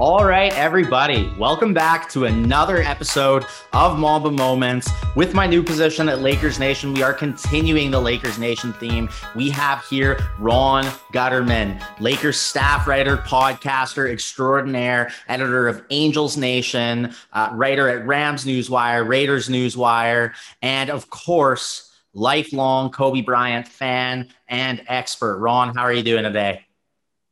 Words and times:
All 0.00 0.24
right, 0.24 0.50
everybody, 0.56 1.30
welcome 1.38 1.74
back 1.74 2.08
to 2.12 2.24
another 2.24 2.78
episode 2.78 3.44
of 3.74 3.98
Mamba 3.98 4.30
Moments. 4.30 4.90
With 5.14 5.34
my 5.34 5.46
new 5.46 5.62
position 5.62 6.08
at 6.08 6.20
Lakers 6.20 6.58
Nation, 6.58 6.94
we 6.94 7.02
are 7.02 7.12
continuing 7.12 7.90
the 7.90 8.00
Lakers 8.00 8.38
Nation 8.38 8.72
theme. 8.72 9.10
We 9.36 9.50
have 9.50 9.84
here 9.84 10.18
Ron 10.38 10.84
Gutterman, 11.12 11.78
Lakers 12.00 12.40
staff 12.40 12.86
writer, 12.86 13.18
podcaster 13.18 14.10
extraordinaire, 14.10 15.12
editor 15.28 15.68
of 15.68 15.84
Angels 15.90 16.38
Nation, 16.38 17.14
uh, 17.34 17.50
writer 17.52 17.90
at 17.90 18.06
Rams 18.06 18.46
Newswire, 18.46 19.06
Raiders 19.06 19.50
Newswire, 19.50 20.32
and 20.62 20.88
of 20.88 21.10
course, 21.10 21.92
lifelong 22.14 22.90
Kobe 22.90 23.20
Bryant 23.20 23.68
fan 23.68 24.30
and 24.48 24.82
expert. 24.86 25.40
Ron, 25.40 25.74
how 25.76 25.82
are 25.82 25.92
you 25.92 26.02
doing 26.02 26.24
today? 26.24 26.64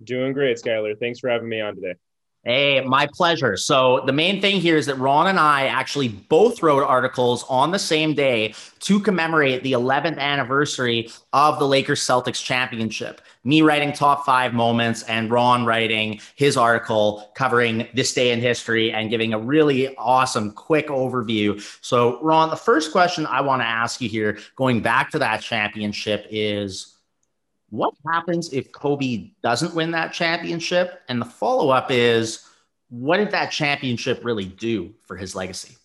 Doing 0.05 0.35
great, 0.35 0.59
Skylar. 0.59 1.01
Thanks 1.01 1.19
for 1.19 1.30
having 1.30 1.48
me 1.48 1.62
on 1.62 1.74
today. 1.74 1.95
Hey, 2.45 2.80
my 2.80 3.09
pleasure. 3.12 3.56
So, 3.56 4.02
the 4.06 4.12
main 4.12 4.41
thing 4.41 4.60
here 4.60 4.77
is 4.77 4.87
that 4.87 4.95
Ron 4.95 5.27
and 5.27 5.41
I 5.41 5.66
actually 5.66 6.06
both 6.09 6.62
wrote 6.62 6.84
articles 6.84 7.45
on 7.48 7.73
the 7.73 7.80
same 7.80 8.15
day 8.15 8.55
to 8.79 9.01
commemorate 9.01 9.65
the 9.65 9.73
11th 9.73 10.19
anniversary 10.19 11.10
of 11.32 11.59
the 11.59 11.66
Lakers 11.66 12.01
Celtics 12.01 12.43
championship. 12.43 13.20
Me 13.43 13.60
writing 13.60 13.93
top 13.93 14.24
five 14.24 14.55
moments, 14.55 15.02
and 15.02 15.32
Ron 15.32 15.66
writing 15.66 16.20
his 16.37 16.56
article 16.56 17.29
covering 17.34 17.88
this 17.93 18.15
day 18.15 18.30
in 18.30 18.41
history 18.41 18.93
and 18.93 19.10
giving 19.10 19.32
a 19.32 19.38
really 19.38 19.95
awesome, 19.96 20.52
quick 20.52 20.87
overview. 20.88 21.60
So, 21.84 22.23
Ron, 22.23 22.51
the 22.51 22.57
first 22.57 22.93
question 22.93 23.27
I 23.27 23.41
want 23.41 23.62
to 23.62 23.66
ask 23.66 24.01
you 24.01 24.09
here, 24.09 24.38
going 24.55 24.80
back 24.80 25.10
to 25.10 25.18
that 25.18 25.43
championship, 25.43 26.24
is 26.30 26.98
what 27.71 27.95
happens 28.07 28.52
if 28.52 28.73
Kobe 28.73 29.30
doesn't 29.43 29.74
win 29.74 29.91
that 29.93 30.13
championship? 30.13 31.02
And 31.09 31.21
the 31.21 31.27
follow 31.27 31.71
up 31.71 31.91
is, 31.91 32.47
what 32.88 33.19
did 33.19 33.30
that 33.33 33.51
championship 33.51 34.25
really 34.25 34.47
do 34.47 34.95
for 35.07 35.16
his 35.16 35.35
legacy? 35.35 35.77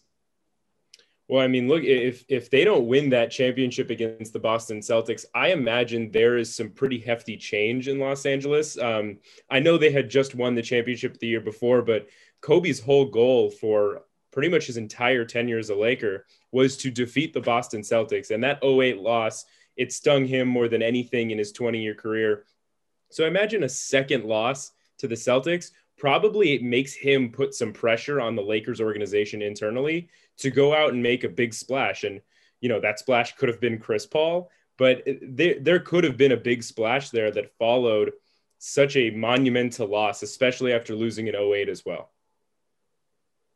Well, 1.27 1.41
I 1.41 1.47
mean, 1.47 1.67
look, 1.67 1.83
if 1.83 2.25
if 2.27 2.49
they 2.49 2.65
don't 2.65 2.87
win 2.87 3.09
that 3.09 3.31
championship 3.31 3.89
against 3.89 4.33
the 4.33 4.39
Boston 4.39 4.79
Celtics, 4.79 5.25
I 5.33 5.51
imagine 5.51 6.11
there 6.11 6.37
is 6.37 6.53
some 6.53 6.69
pretty 6.69 6.99
hefty 6.99 7.37
change 7.37 7.87
in 7.87 7.97
Los 7.97 8.25
Angeles. 8.25 8.77
Um, 8.77 9.19
I 9.49 9.59
know 9.59 9.77
they 9.77 9.91
had 9.91 10.09
just 10.09 10.35
won 10.35 10.53
the 10.53 10.61
championship 10.61 11.17
the 11.17 11.27
year 11.27 11.41
before, 11.41 11.81
but 11.81 12.07
Kobe's 12.41 12.79
whole 12.79 13.05
goal 13.05 13.49
for 13.49 14.03
pretty 14.31 14.49
much 14.49 14.67
his 14.67 14.77
entire 14.77 15.23
tenure 15.23 15.59
as 15.59 15.69
a 15.69 15.75
Laker 15.75 16.25
was 16.51 16.75
to 16.77 16.91
defeat 16.91 17.33
the 17.33 17.41
Boston 17.41 17.81
Celtics, 17.81 18.31
and 18.31 18.43
that 18.43 18.63
08 18.63 18.99
loss 18.99 19.45
it 19.75 19.91
stung 19.91 20.25
him 20.25 20.47
more 20.47 20.67
than 20.67 20.81
anything 20.81 21.31
in 21.31 21.37
his 21.37 21.51
20 21.51 21.81
year 21.81 21.95
career. 21.95 22.45
So 23.11 23.23
I 23.23 23.27
imagine 23.27 23.63
a 23.63 23.69
second 23.69 24.25
loss 24.25 24.71
to 24.99 25.07
the 25.07 25.15
Celtics. 25.15 25.71
Probably 25.97 26.53
it 26.53 26.63
makes 26.63 26.93
him 26.93 27.31
put 27.31 27.53
some 27.53 27.71
pressure 27.71 28.19
on 28.19 28.35
the 28.35 28.41
Lakers 28.41 28.81
organization 28.81 29.41
internally 29.41 30.09
to 30.37 30.49
go 30.49 30.75
out 30.75 30.93
and 30.93 31.01
make 31.01 31.23
a 31.23 31.29
big 31.29 31.53
splash. 31.53 32.03
And, 32.03 32.21
you 32.59 32.69
know, 32.69 32.79
that 32.79 32.99
splash 32.99 33.35
could 33.35 33.49
have 33.49 33.61
been 33.61 33.79
Chris 33.79 34.05
Paul, 34.05 34.49
but 34.77 35.03
there, 35.21 35.59
there 35.59 35.79
could 35.79 36.03
have 36.03 36.17
been 36.17 36.31
a 36.31 36.37
big 36.37 36.63
splash 36.63 37.11
there 37.11 37.31
that 37.31 37.55
followed 37.57 38.13
such 38.57 38.95
a 38.95 39.11
monumental 39.11 39.87
loss, 39.87 40.23
especially 40.23 40.73
after 40.73 40.95
losing 40.95 41.27
in 41.27 41.35
08 41.35 41.69
as 41.69 41.85
well. 41.85 42.11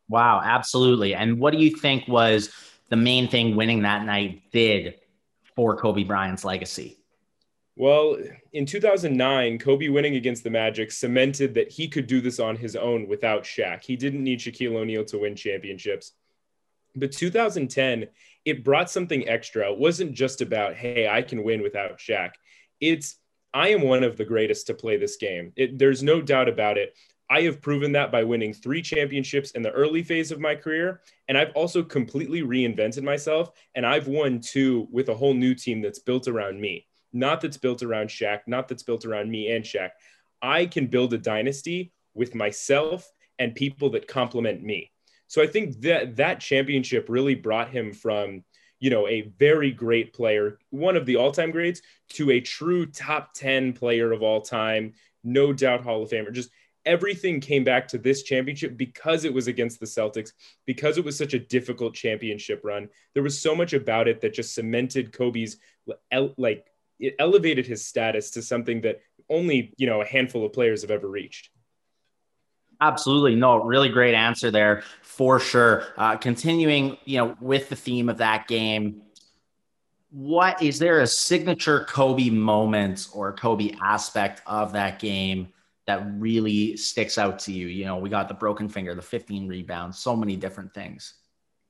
Wow, 0.08 0.40
absolutely. 0.42 1.14
And 1.14 1.38
what 1.38 1.52
do 1.52 1.58
you 1.58 1.76
think 1.76 2.06
was 2.06 2.50
the 2.88 2.96
main 2.96 3.28
thing 3.28 3.56
winning 3.56 3.82
that 3.82 4.04
night 4.04 4.42
did 4.52 4.94
for 5.58 5.76
Kobe 5.76 6.04
Bryant's 6.04 6.44
legacy? 6.44 7.00
Well, 7.74 8.16
in 8.52 8.64
2009, 8.64 9.58
Kobe 9.58 9.88
winning 9.88 10.14
against 10.14 10.44
the 10.44 10.50
Magic 10.50 10.92
cemented 10.92 11.52
that 11.54 11.68
he 11.68 11.88
could 11.88 12.06
do 12.06 12.20
this 12.20 12.38
on 12.38 12.54
his 12.54 12.76
own 12.76 13.08
without 13.08 13.42
Shaq. 13.42 13.82
He 13.82 13.96
didn't 13.96 14.22
need 14.22 14.38
Shaquille 14.38 14.76
O'Neal 14.76 15.04
to 15.06 15.18
win 15.18 15.34
championships. 15.34 16.12
But 16.94 17.10
2010, 17.10 18.06
it 18.44 18.62
brought 18.62 18.88
something 18.88 19.28
extra. 19.28 19.72
It 19.72 19.78
wasn't 19.80 20.12
just 20.12 20.42
about, 20.42 20.76
hey, 20.76 21.08
I 21.08 21.22
can 21.22 21.42
win 21.42 21.60
without 21.60 21.98
Shaq. 21.98 22.34
It's, 22.80 23.16
I 23.52 23.70
am 23.70 23.82
one 23.82 24.04
of 24.04 24.16
the 24.16 24.24
greatest 24.24 24.68
to 24.68 24.74
play 24.74 24.96
this 24.96 25.16
game. 25.16 25.52
It, 25.56 25.76
there's 25.76 26.04
no 26.04 26.22
doubt 26.22 26.48
about 26.48 26.78
it. 26.78 26.96
I 27.30 27.42
have 27.42 27.60
proven 27.60 27.92
that 27.92 28.10
by 28.10 28.24
winning 28.24 28.54
three 28.54 28.80
championships 28.80 29.50
in 29.50 29.62
the 29.62 29.70
early 29.70 30.02
phase 30.02 30.30
of 30.30 30.40
my 30.40 30.54
career. 30.54 31.02
And 31.28 31.36
I've 31.36 31.52
also 31.54 31.82
completely 31.82 32.42
reinvented 32.42 33.02
myself. 33.02 33.50
And 33.74 33.84
I've 33.84 34.08
won 34.08 34.40
two 34.40 34.88
with 34.90 35.08
a 35.10 35.14
whole 35.14 35.34
new 35.34 35.54
team 35.54 35.82
that's 35.82 35.98
built 35.98 36.26
around 36.26 36.60
me, 36.60 36.86
not 37.12 37.40
that's 37.40 37.58
built 37.58 37.82
around 37.82 38.08
Shaq, 38.08 38.40
not 38.46 38.68
that's 38.68 38.82
built 38.82 39.04
around 39.04 39.30
me 39.30 39.50
and 39.52 39.64
Shaq. 39.64 39.90
I 40.40 40.66
can 40.66 40.86
build 40.86 41.12
a 41.12 41.18
dynasty 41.18 41.92
with 42.14 42.34
myself 42.34 43.10
and 43.38 43.54
people 43.54 43.90
that 43.90 44.08
complement 44.08 44.62
me. 44.62 44.90
So 45.26 45.42
I 45.42 45.46
think 45.46 45.80
that 45.82 46.16
that 46.16 46.40
championship 46.40 47.06
really 47.08 47.34
brought 47.34 47.68
him 47.68 47.92
from, 47.92 48.42
you 48.80 48.88
know, 48.88 49.06
a 49.06 49.32
very 49.38 49.70
great 49.70 50.14
player, 50.14 50.58
one 50.70 50.96
of 50.96 51.04
the 51.04 51.16
all-time 51.16 51.50
greats, 51.50 51.82
to 52.10 52.30
a 52.30 52.40
true 52.40 52.86
top 52.86 53.34
10 53.34 53.74
player 53.74 54.12
of 54.12 54.22
all 54.22 54.40
time, 54.40 54.94
no 55.22 55.52
doubt 55.52 55.82
Hall 55.82 56.02
of 56.02 56.10
Famer. 56.10 56.32
Just 56.32 56.50
everything 56.88 57.38
came 57.38 57.62
back 57.62 57.86
to 57.86 57.98
this 57.98 58.22
championship 58.22 58.76
because 58.76 59.24
it 59.24 59.32
was 59.32 59.46
against 59.46 59.78
the 59.78 59.86
Celtics, 59.86 60.32
because 60.64 60.96
it 60.96 61.04
was 61.04 61.16
such 61.16 61.34
a 61.34 61.38
difficult 61.38 61.94
championship 61.94 62.62
run. 62.64 62.88
There 63.12 63.22
was 63.22 63.38
so 63.38 63.54
much 63.54 63.74
about 63.74 64.08
it 64.08 64.22
that 64.22 64.32
just 64.32 64.54
cemented 64.54 65.12
Kobe's 65.12 65.58
like 66.38 66.66
it 66.98 67.14
elevated 67.18 67.66
his 67.66 67.84
status 67.84 68.30
to 68.32 68.42
something 68.42 68.80
that 68.80 69.00
only, 69.28 69.74
you 69.76 69.86
know, 69.86 70.00
a 70.00 70.06
handful 70.06 70.44
of 70.44 70.52
players 70.54 70.80
have 70.80 70.90
ever 70.90 71.08
reached. 71.08 71.50
Absolutely. 72.80 73.34
No, 73.36 73.62
really 73.62 73.90
great 73.90 74.14
answer 74.14 74.50
there 74.50 74.82
for 75.02 75.38
sure. 75.38 75.84
Uh, 75.98 76.16
continuing, 76.16 76.96
you 77.04 77.18
know, 77.18 77.36
with 77.40 77.68
the 77.68 77.76
theme 77.76 78.08
of 78.08 78.16
that 78.18 78.48
game, 78.48 79.02
what 80.10 80.62
is 80.62 80.78
there 80.78 81.00
a 81.00 81.06
signature 81.06 81.84
Kobe 81.84 82.30
moment 82.30 83.08
or 83.12 83.32
Kobe 83.34 83.74
aspect 83.82 84.40
of 84.46 84.72
that 84.72 84.98
game 84.98 85.48
that 85.88 86.06
really 86.18 86.76
sticks 86.76 87.18
out 87.18 87.40
to 87.40 87.52
you? 87.52 87.66
You 87.66 87.86
know, 87.86 87.96
we 87.96 88.08
got 88.08 88.28
the 88.28 88.34
broken 88.34 88.68
finger, 88.68 88.94
the 88.94 89.02
15 89.02 89.48
rebounds, 89.48 89.98
so 89.98 90.14
many 90.14 90.36
different 90.36 90.72
things. 90.72 91.14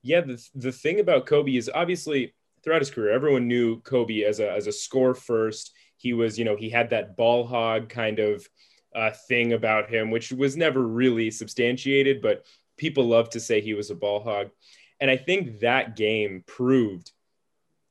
Yeah, 0.03 0.21
the, 0.21 0.45
the 0.55 0.73
thing 0.73 1.01
about 1.01 1.27
Kobe 1.27 1.57
is 1.57 1.71
obviously 1.73 2.35
throughout 2.63 2.83
his 2.83 2.91
career, 2.91 3.13
everyone 3.13 3.49
knew 3.49 3.81
Kobe 3.81 4.25
as 4.25 4.41
a, 4.41 4.51
as 4.51 4.67
a 4.67 4.73
score 4.73 5.15
first. 5.15 5.73
He 5.97 6.13
was, 6.13 6.39
you 6.39 6.45
know, 6.45 6.57
he 6.57 6.69
had 6.69 6.91
that 6.91 7.17
ball 7.17 7.47
hog 7.47 7.89
kind 7.89 8.19
of 8.19 8.47
uh, 8.95 9.13
thing 9.29 9.53
about 9.53 9.89
him, 9.89 10.11
which 10.11 10.33
was 10.33 10.57
never 10.57 10.83
really 10.83 11.31
substantiated, 11.31 12.21
but 12.21 12.45
people 12.77 13.05
love 13.05 13.31
to 13.31 13.41
say 13.41 13.61
he 13.61 13.75
was 13.75 13.91
a 13.91 13.95
ball 13.95 14.21
hog. 14.21 14.51
And 15.01 15.11
I 15.11 15.17
think 15.17 15.61
that 15.61 15.97
game 15.97 16.43
proved 16.47 17.13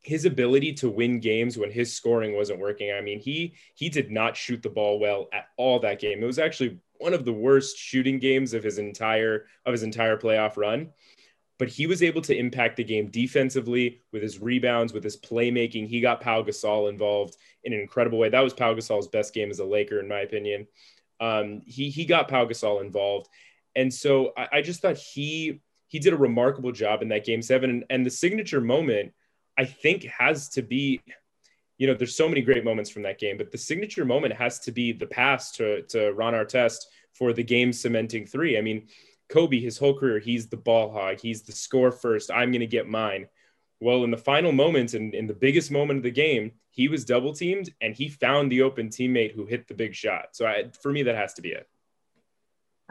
his 0.08 0.24
ability 0.24 0.72
to 0.72 0.90
win 0.90 1.20
games 1.20 1.58
when 1.58 1.70
his 1.70 1.94
scoring 1.94 2.34
wasn't 2.34 2.62
working. 2.62 2.94
I 2.94 3.02
mean, 3.02 3.20
he 3.20 3.56
he 3.76 3.90
did 3.90 4.10
not 4.10 4.38
shoot 4.38 4.64
the 4.64 4.70
ball 4.70 5.00
well 5.00 5.28
at 5.34 5.50
all 5.58 5.80
that 5.80 6.00
game. 6.00 6.24
It 6.24 6.26
was 6.26 6.40
actually 6.40 6.80
one 6.98 7.14
of 7.14 7.26
the 7.26 7.34
worst 7.34 7.78
shooting 7.78 8.18
games 8.18 8.54
of 8.54 8.64
his 8.64 8.78
entire 8.78 9.48
of 9.66 9.74
his 9.74 9.84
entire 9.84 10.16
playoff 10.16 10.56
run. 10.56 10.92
But 11.60 11.68
he 11.68 11.88
was 11.88 12.02
able 12.02 12.22
to 12.22 12.38
impact 12.38 12.78
the 12.78 12.86
game 12.86 13.10
defensively 13.10 14.00
with 14.14 14.22
his 14.22 14.40
rebounds, 14.40 14.94
with 14.94 15.04
his 15.04 15.18
playmaking. 15.18 15.88
He 15.88 16.00
got 16.00 16.22
Pau 16.22 16.42
Gasol 16.42 16.88
involved 16.88 17.36
in 17.66 17.74
an 17.74 17.80
incredible 17.82 18.18
way. 18.18 18.30
That 18.30 18.42
was 18.44 18.54
Pau 18.54 18.76
Gasol's 18.76 19.10
best 19.10 19.34
game 19.34 19.50
as 19.50 19.60
a 19.60 19.66
Laker, 19.66 20.00
in 20.00 20.08
my 20.08 20.20
opinion. 20.20 20.68
Um, 21.20 21.64
he 21.66 21.90
he 21.90 22.06
got 22.06 22.30
Pau 22.30 22.46
Gasol 22.46 22.80
involved, 22.82 23.28
and 23.76 23.94
so 23.94 24.32
I, 24.38 24.48
I 24.54 24.62
just 24.62 24.82
thought 24.82 24.98
he 24.98 25.60
he 25.90 26.00
did 26.00 26.14
a 26.14 26.18
remarkable 26.18 26.72
job 26.72 27.02
in 27.02 27.10
that 27.10 27.26
game 27.26 27.42
seven. 27.42 27.70
And, 27.70 27.84
and 27.90 28.06
the 28.06 28.10
signature 28.10 28.62
moment 28.62 29.12
I 29.58 29.66
think 29.66 30.04
has 30.06 30.50
to 30.50 30.62
be, 30.62 31.02
you 31.78 31.88
know, 31.88 31.94
there's 31.94 32.16
so 32.16 32.30
many 32.30 32.42
great 32.42 32.64
moments 32.64 32.90
from 32.90 33.04
that 33.04 33.20
game, 33.20 33.38
but 33.38 33.52
the 33.52 33.58
signature 33.58 34.06
moment 34.06 34.34
has 34.34 34.60
to 34.60 34.72
be 34.72 34.92
the 34.92 35.08
pass 35.08 35.52
to, 35.54 35.82
to 35.84 36.12
Ron 36.12 36.34
Artest 36.34 36.80
for 37.14 37.34
the 37.34 37.44
game 37.44 37.74
cementing 37.74 38.26
three. 38.26 38.58
I 38.58 38.62
mean, 38.62 38.88
Kobe, 39.30 39.60
his 39.60 39.78
whole 39.78 39.98
career, 39.98 40.20
he's 40.20 40.48
the 40.48 40.58
ball 40.58 40.92
hog. 40.92 41.20
He's 41.20 41.42
the 41.42 41.52
score 41.52 41.92
first. 41.92 42.32
I'm 42.32 42.52
going 42.52 42.62
to 42.62 42.68
get 42.68 42.88
mine. 42.88 43.28
Well, 43.80 44.04
in 44.04 44.12
the 44.12 44.18
final 44.18 44.52
moments 44.52 44.94
and 44.94 45.14
in 45.14 45.28
the 45.28 45.34
biggest 45.34 45.70
moment 45.70 45.98
of 45.98 46.04
the 46.04 46.12
game, 46.12 46.52
he 46.72 46.88
was 46.88 47.06
double 47.06 47.34
teamed 47.34 47.74
and 47.82 47.94
he 47.94 48.08
found 48.08 48.52
the 48.52 48.62
open 48.62 48.90
teammate 48.90 49.34
who 49.34 49.46
hit 49.46 49.68
the 49.68 49.74
big 49.74 49.94
shot. 49.94 50.30
So 50.34 50.46
I, 50.46 50.72
for 50.82 50.92
me, 50.92 51.04
that 51.04 51.16
has 51.16 51.34
to 51.36 51.42
be 51.42 51.50
it. 51.50 51.68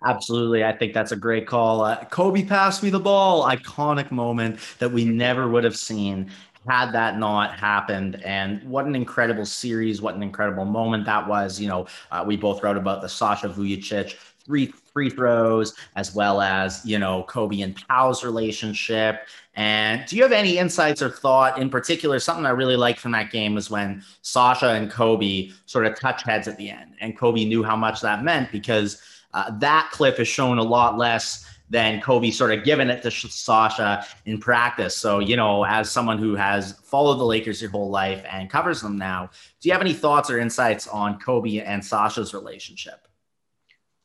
Absolutely. 0.05 0.63
I 0.63 0.73
think 0.73 0.93
that's 0.93 1.13
a 1.13 1.17
great 1.17 1.47
call. 1.47 1.81
Uh, 1.81 2.05
Kobe 2.05 2.45
passed 2.45 2.83
me 2.83 2.91
the 2.91 3.01
ball. 3.01 3.49
Iconic 3.49 4.11
moment 4.11 4.59
that 4.79 4.93
we 4.93 5.05
never 5.05 5.49
would 5.49 5.65
have 5.65 5.77
seen 5.77 6.31
had 6.69 6.93
that 6.93 7.19
not 7.19 7.59
happened. 7.59 8.23
And 8.25 8.63
what 8.65 8.87
an 8.87 8.95
incredible 8.95 9.47
series, 9.47 10.03
what 10.03 10.15
an 10.15 10.23
incredible 10.23 10.65
moment 10.65 11.05
that 11.07 11.27
was. 11.27 11.61
You 11.61 11.69
know, 11.69 11.87
uh, 12.11 12.25
we 12.27 12.37
both 12.37 12.63
wrote 12.63 12.77
about 12.77 13.03
the 13.03 13.09
Sasha 13.09 13.49
Vujacic 13.49 14.17
three 14.47 14.73
free 14.93 15.11
throws, 15.11 15.75
as 15.97 16.15
well 16.15 16.41
as, 16.41 16.81
you 16.85 16.99
know, 16.99 17.25
Kobe 17.25 17.61
and 17.61 17.77
Pau's 17.89 18.25
relationship. 18.25 19.27
And 19.55 20.07
do 20.07 20.17
you 20.17 20.23
have 20.23 20.33
any 20.33 20.59
insights 20.59 21.03
or 21.03 21.11
thought 21.11 21.59
in 21.59 21.69
particular? 21.69 22.19
Something 22.19 22.47
I 22.47 22.51
really 22.51 22.77
liked 22.77 23.01
from 23.01 23.13
that 23.13 23.31
game 23.31 23.55
was 23.55 23.71
when 23.71 24.03
Sasha 24.23 24.69
and 24.69 24.91
Kobe 24.91 25.51
sort 25.67 25.87
of 25.87 25.99
touch 25.99 26.23
heads 26.23 26.47
at 26.47 26.57
the 26.57 26.71
end. 26.71 26.93
And 27.01 27.19
Kobe 27.19 27.45
knew 27.45 27.63
how 27.63 27.77
much 27.77 28.01
that 28.03 28.23
meant 28.23 28.53
because 28.53 29.03
uh, 29.35 29.51
that 29.59 29.91
clip 29.93 30.21
is 30.21 30.29
shown 30.29 30.59
a 30.59 30.63
lot 30.63 30.97
less 30.97 31.45
than 31.69 32.01
Kobe 32.01 32.31
sort 32.31 32.53
of 32.53 32.65
giving 32.65 32.89
it 32.89 33.03
to 33.03 33.11
Sasha 33.11 34.07
in 34.25 34.39
practice. 34.39 34.97
So, 34.97 35.19
you 35.19 35.37
know, 35.37 35.65
as 35.65 35.91
someone 35.91 36.19
who 36.19 36.35
has 36.35 36.73
followed 36.85 37.17
the 37.17 37.25
Lakers 37.25 37.61
your 37.61 37.71
whole 37.71 37.91
life 37.91 38.25
and 38.31 38.49
covers 38.49 38.81
them 38.81 38.97
now, 38.97 39.31
do 39.61 39.69
you 39.69 39.73
have 39.73 39.81
any 39.81 39.93
thoughts 39.93 40.31
or 40.31 40.39
insights 40.39 40.87
on 40.87 41.19
Kobe 41.19 41.59
and 41.59 41.85
Sasha's 41.85 42.33
relationship? 42.33 43.09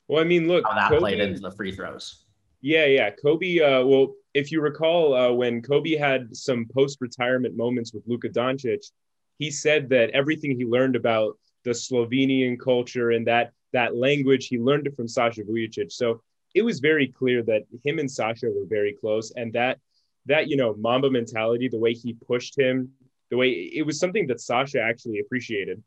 Well, 0.08 0.22
I 0.22 0.26
mean, 0.26 0.48
look, 0.48 0.66
how 0.66 0.74
that 0.74 0.90
Kobe, 0.90 1.00
played 1.00 1.20
into 1.20 1.40
the 1.40 1.52
free 1.52 1.72
throws. 1.72 2.26
Yeah, 2.62 2.86
yeah. 2.86 3.12
Kobe, 3.12 3.60
uh, 3.60 3.86
well, 3.86 4.14
if 4.34 4.52
you 4.52 4.62
recall, 4.62 5.14
uh, 5.14 5.32
when 5.32 5.62
Kobe 5.62 5.96
had 5.96 6.36
some 6.36 6.66
post 6.74 6.98
retirement 7.00 7.56
moments 7.56 7.94
with 7.94 8.04
Luka 8.08 8.30
Doncic, 8.30 8.92
he 9.38 9.50
said 9.52 9.90
that 9.90 10.10
everything 10.12 10.58
he 10.58 10.66
learned 10.66 10.96
about 10.96 11.38
the 11.64 11.72
Slovenian 11.72 12.60
culture 12.60 13.12
and 13.12 13.26
that 13.28 13.52
that 13.74 13.96
language, 13.96 14.48
he 14.48 14.60
learned 14.60 14.88
it 14.88 14.96
from 14.96 15.08
Sasha 15.08 15.44
Vujacic. 15.44 15.92
So 15.92 16.22
it 16.54 16.62
was 16.64 16.80
very 16.80 17.08
clear 17.08 17.44
that 17.44 17.64
him 17.84 18.00
and 18.00 18.10
Sasha 18.10 18.48
were 18.48 18.66
very 18.66 18.94
close, 18.94 19.32
and 19.32 19.54
that 19.54 19.80
that 20.26 20.48
you 20.48 20.58
know 20.58 20.76
Mamba 20.76 21.10
mentality, 21.10 21.68
the 21.68 21.80
way 21.80 21.94
he 21.94 22.14
pushed 22.14 22.58
him, 22.58 22.90
the 23.30 23.38
way 23.38 23.50
it 23.50 23.86
was 23.86 24.00
something 24.00 24.28
that 24.28 24.42
Sasha 24.42 24.82
actually 24.82 25.20
appreciated. 25.20 25.82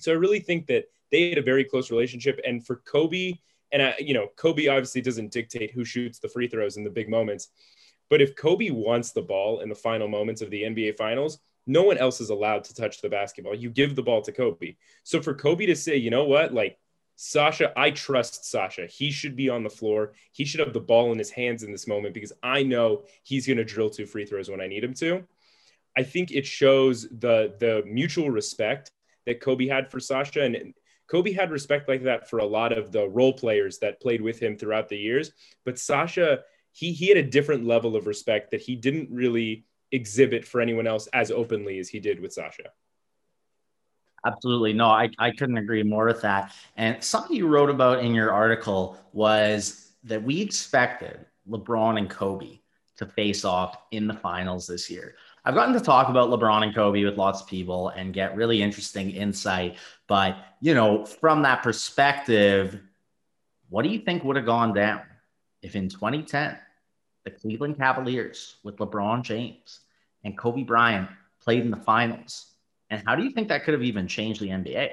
So 0.00 0.12
I 0.12 0.16
really 0.16 0.40
think 0.40 0.66
that 0.66 0.84
they 1.10 1.30
had 1.30 1.38
a 1.38 1.42
very 1.42 1.64
close 1.64 1.90
relationship, 1.90 2.40
and 2.46 2.64
for 2.64 2.76
Kobe, 2.76 3.34
and 3.72 3.82
I, 3.82 3.94
you 3.98 4.14
know, 4.14 4.28
Kobe 4.36 4.68
obviously 4.68 5.00
doesn't 5.00 5.32
dictate 5.32 5.72
who 5.72 5.84
shoots 5.84 6.18
the 6.18 6.28
free 6.28 6.48
throws 6.48 6.76
in 6.76 6.84
the 6.84 6.90
big 6.90 7.08
moments, 7.08 7.48
but 8.10 8.22
if 8.22 8.36
Kobe 8.36 8.70
wants 8.70 9.12
the 9.12 9.22
ball 9.22 9.60
in 9.60 9.68
the 9.68 9.74
final 9.74 10.08
moments 10.08 10.42
of 10.42 10.50
the 10.50 10.62
NBA 10.62 10.96
Finals, 10.96 11.38
no 11.66 11.82
one 11.82 11.98
else 11.98 12.20
is 12.20 12.30
allowed 12.30 12.64
to 12.64 12.74
touch 12.74 13.00
the 13.02 13.08
basketball. 13.10 13.54
You 13.54 13.70
give 13.70 13.94
the 13.94 14.02
ball 14.02 14.22
to 14.22 14.32
Kobe. 14.32 14.76
So 15.04 15.20
for 15.20 15.34
Kobe 15.34 15.66
to 15.66 15.76
say, 15.76 15.96
you 15.96 16.10
know 16.10 16.24
what, 16.24 16.54
like 16.54 16.78
Sasha, 17.20 17.72
I 17.76 17.90
trust 17.90 18.48
Sasha. 18.48 18.86
He 18.86 19.10
should 19.10 19.34
be 19.34 19.48
on 19.48 19.64
the 19.64 19.68
floor. 19.68 20.12
He 20.30 20.44
should 20.44 20.60
have 20.60 20.72
the 20.72 20.78
ball 20.78 21.10
in 21.10 21.18
his 21.18 21.30
hands 21.30 21.64
in 21.64 21.72
this 21.72 21.88
moment 21.88 22.14
because 22.14 22.32
I 22.44 22.62
know 22.62 23.06
he's 23.24 23.44
going 23.44 23.56
to 23.56 23.64
drill 23.64 23.90
two 23.90 24.06
free 24.06 24.24
throws 24.24 24.48
when 24.48 24.60
I 24.60 24.68
need 24.68 24.84
him 24.84 24.94
to. 24.94 25.26
I 25.96 26.04
think 26.04 26.30
it 26.30 26.46
shows 26.46 27.08
the 27.10 27.56
the 27.58 27.82
mutual 27.84 28.30
respect 28.30 28.92
that 29.26 29.40
Kobe 29.40 29.66
had 29.66 29.90
for 29.90 29.98
Sasha 29.98 30.44
and 30.44 30.72
Kobe 31.08 31.32
had 31.32 31.50
respect 31.50 31.88
like 31.88 32.04
that 32.04 32.30
for 32.30 32.38
a 32.38 32.46
lot 32.46 32.72
of 32.72 32.92
the 32.92 33.08
role 33.08 33.32
players 33.32 33.78
that 33.78 34.00
played 34.00 34.20
with 34.20 34.38
him 34.38 34.56
throughout 34.56 34.88
the 34.88 34.96
years, 34.96 35.32
but 35.64 35.76
Sasha 35.76 36.44
he 36.70 36.92
he 36.92 37.08
had 37.08 37.16
a 37.16 37.24
different 37.24 37.66
level 37.66 37.96
of 37.96 38.06
respect 38.06 38.52
that 38.52 38.60
he 38.60 38.76
didn't 38.76 39.10
really 39.10 39.64
exhibit 39.90 40.44
for 40.44 40.60
anyone 40.60 40.86
else 40.86 41.08
as 41.12 41.32
openly 41.32 41.80
as 41.80 41.88
he 41.88 41.98
did 41.98 42.20
with 42.20 42.32
Sasha. 42.32 42.70
Absolutely. 44.26 44.72
No, 44.72 44.86
I, 44.86 45.10
I 45.18 45.30
couldn't 45.30 45.58
agree 45.58 45.82
more 45.82 46.06
with 46.06 46.20
that. 46.22 46.52
And 46.76 47.02
something 47.02 47.36
you 47.36 47.46
wrote 47.46 47.70
about 47.70 48.04
in 48.04 48.14
your 48.14 48.32
article 48.32 48.98
was 49.12 49.92
that 50.04 50.22
we 50.22 50.40
expected 50.40 51.24
LeBron 51.48 51.98
and 51.98 52.10
Kobe 52.10 52.58
to 52.96 53.06
face 53.06 53.44
off 53.44 53.76
in 53.92 54.08
the 54.08 54.14
finals 54.14 54.66
this 54.66 54.90
year. 54.90 55.14
I've 55.44 55.54
gotten 55.54 55.72
to 55.74 55.80
talk 55.80 56.08
about 56.08 56.30
LeBron 56.30 56.64
and 56.64 56.74
Kobe 56.74 57.04
with 57.04 57.16
lots 57.16 57.40
of 57.40 57.46
people 57.46 57.90
and 57.90 58.12
get 58.12 58.36
really 58.36 58.60
interesting 58.60 59.10
insight. 59.10 59.76
But, 60.08 60.36
you 60.60 60.74
know, 60.74 61.04
from 61.06 61.42
that 61.42 61.62
perspective, 61.62 62.80
what 63.70 63.82
do 63.82 63.88
you 63.88 64.00
think 64.00 64.24
would 64.24 64.36
have 64.36 64.46
gone 64.46 64.74
down 64.74 65.02
if 65.62 65.76
in 65.76 65.88
2010 65.88 66.58
the 67.24 67.30
Cleveland 67.30 67.78
Cavaliers 67.78 68.56
with 68.64 68.76
LeBron 68.76 69.22
James 69.22 69.80
and 70.24 70.36
Kobe 70.36 70.64
Bryant 70.64 71.08
played 71.40 71.62
in 71.62 71.70
the 71.70 71.76
finals? 71.76 72.54
And 72.90 73.02
how 73.06 73.16
do 73.16 73.22
you 73.22 73.30
think 73.30 73.48
that 73.48 73.64
could 73.64 73.74
have 73.74 73.82
even 73.82 74.06
changed 74.08 74.40
the 74.40 74.48
NBA? 74.48 74.90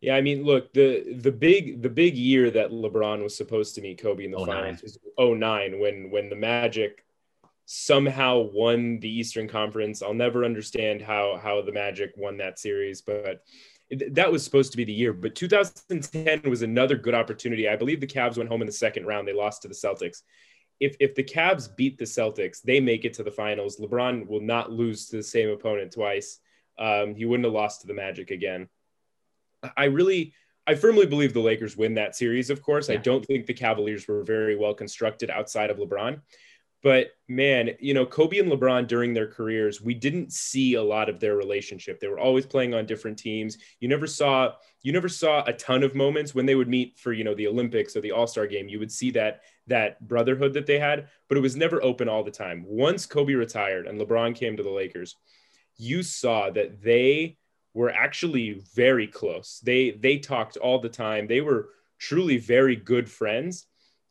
Yeah, 0.00 0.14
I 0.14 0.20
mean, 0.20 0.44
look, 0.44 0.72
the 0.72 1.14
the 1.14 1.32
big 1.32 1.82
the 1.82 1.88
big 1.88 2.16
year 2.16 2.50
that 2.50 2.70
LeBron 2.70 3.22
was 3.22 3.36
supposed 3.36 3.74
to 3.76 3.80
meet 3.80 4.00
Kobe 4.00 4.24
in 4.24 4.30
the 4.30 4.38
09. 4.38 4.46
finals 4.46 4.82
was 4.82 4.98
09 5.18 5.78
when 5.78 6.10
when 6.10 6.28
the 6.28 6.36
Magic 6.36 7.04
somehow 7.64 8.38
won 8.52 9.00
the 9.00 9.08
Eastern 9.08 9.48
Conference. 9.48 10.02
I'll 10.02 10.14
never 10.14 10.44
understand 10.44 11.00
how 11.00 11.40
how 11.42 11.62
the 11.62 11.72
Magic 11.72 12.12
won 12.16 12.36
that 12.38 12.58
series, 12.58 13.00
but 13.00 13.42
it, 13.88 14.14
that 14.14 14.30
was 14.30 14.44
supposed 14.44 14.70
to 14.72 14.76
be 14.76 14.84
the 14.84 14.92
year. 14.92 15.14
But 15.14 15.34
2010 15.34 16.42
was 16.50 16.62
another 16.62 16.96
good 16.96 17.14
opportunity. 17.14 17.68
I 17.68 17.76
believe 17.76 18.00
the 18.00 18.06
Cavs 18.06 18.36
went 18.36 18.50
home 18.50 18.60
in 18.60 18.66
the 18.66 18.72
second 18.72 19.06
round. 19.06 19.26
They 19.26 19.32
lost 19.32 19.62
to 19.62 19.68
the 19.68 19.74
Celtics. 19.74 20.22
If 20.78 20.94
if 21.00 21.14
the 21.14 21.24
Cavs 21.24 21.74
beat 21.74 21.96
the 21.96 22.04
Celtics, 22.04 22.60
they 22.60 22.80
make 22.80 23.06
it 23.06 23.14
to 23.14 23.22
the 23.22 23.30
finals. 23.30 23.80
LeBron 23.80 24.26
will 24.28 24.42
not 24.42 24.70
lose 24.70 25.06
to 25.06 25.16
the 25.16 25.22
same 25.22 25.48
opponent 25.48 25.92
twice 25.92 26.40
um, 26.78 27.14
he 27.14 27.24
wouldn't 27.24 27.44
have 27.44 27.54
lost 27.54 27.80
to 27.82 27.86
the 27.86 27.94
Magic 27.94 28.30
again. 28.30 28.68
I 29.76 29.84
really, 29.84 30.34
I 30.66 30.74
firmly 30.74 31.06
believe 31.06 31.32
the 31.32 31.40
Lakers 31.40 31.76
win 31.76 31.94
that 31.94 32.16
series. 32.16 32.50
Of 32.50 32.62
course, 32.62 32.88
yeah. 32.88 32.94
I 32.94 32.98
don't 32.98 33.24
think 33.24 33.46
the 33.46 33.54
Cavaliers 33.54 34.06
were 34.06 34.22
very 34.22 34.56
well 34.56 34.74
constructed 34.74 35.30
outside 35.30 35.70
of 35.70 35.78
LeBron. 35.78 36.20
But 36.82 37.08
man, 37.26 37.70
you 37.80 37.94
know, 37.94 38.06
Kobe 38.06 38.38
and 38.38 38.52
LeBron 38.52 38.86
during 38.86 39.12
their 39.12 39.26
careers, 39.26 39.80
we 39.80 39.94
didn't 39.94 40.32
see 40.32 40.74
a 40.74 40.82
lot 40.82 41.08
of 41.08 41.18
their 41.18 41.34
relationship. 41.34 41.98
They 41.98 42.06
were 42.06 42.20
always 42.20 42.46
playing 42.46 42.74
on 42.74 42.86
different 42.86 43.18
teams. 43.18 43.58
You 43.80 43.88
never 43.88 44.06
saw 44.06 44.52
you 44.82 44.92
never 44.92 45.08
saw 45.08 45.42
a 45.44 45.52
ton 45.52 45.82
of 45.82 45.96
moments 45.96 46.32
when 46.32 46.46
they 46.46 46.54
would 46.54 46.68
meet 46.68 46.96
for, 46.96 47.12
you 47.12 47.24
know, 47.24 47.34
the 47.34 47.48
Olympics 47.48 47.96
or 47.96 48.02
the 48.02 48.12
All-Star 48.12 48.46
game. 48.46 48.68
You 48.68 48.78
would 48.78 48.92
see 48.92 49.10
that 49.12 49.40
that 49.66 50.06
brotherhood 50.06 50.54
that 50.54 50.66
they 50.66 50.78
had, 50.78 51.08
but 51.28 51.36
it 51.36 51.40
was 51.40 51.56
never 51.56 51.82
open 51.82 52.08
all 52.08 52.22
the 52.22 52.30
time. 52.30 52.64
Once 52.64 53.04
Kobe 53.04 53.34
retired 53.34 53.88
and 53.88 54.00
LeBron 54.00 54.36
came 54.36 54.56
to 54.56 54.62
the 54.62 54.70
Lakers, 54.70 55.16
you 55.78 56.02
saw 56.02 56.50
that 56.50 56.82
they 56.82 57.36
were 57.74 57.90
actually 57.90 58.62
very 58.74 59.06
close. 59.06 59.60
They 59.62 59.90
they 59.90 60.18
talked 60.18 60.56
all 60.56 60.78
the 60.78 60.88
time. 60.88 61.26
They 61.26 61.40
were 61.40 61.68
truly 61.98 62.38
very 62.38 62.76
good 62.76 63.10
friends. 63.10 63.66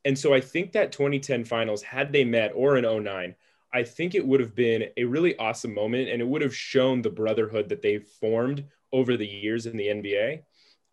And 0.05 0.17
so 0.17 0.33
I 0.33 0.39
think 0.39 0.73
that 0.73 0.91
2010 0.91 1.45
finals, 1.45 1.81
had 1.81 2.11
they 2.11 2.23
met 2.23 2.51
or 2.53 2.77
in 2.77 3.03
09, 3.03 3.35
I 3.73 3.83
think 3.83 4.13
it 4.13 4.25
would 4.25 4.39
have 4.39 4.55
been 4.55 4.85
a 4.97 5.03
really 5.03 5.37
awesome 5.37 5.73
moment 5.73 6.09
and 6.09 6.21
it 6.21 6.27
would 6.27 6.43
have 6.43 6.55
shown 6.55 7.01
the 7.01 7.09
brotherhood 7.09 7.69
that 7.69 7.81
they've 7.81 8.05
formed 8.05 8.63
over 8.93 9.17
the 9.17 9.25
years 9.25 9.65
in 9.65 9.75
the 9.75 9.87
NBA. 9.87 10.43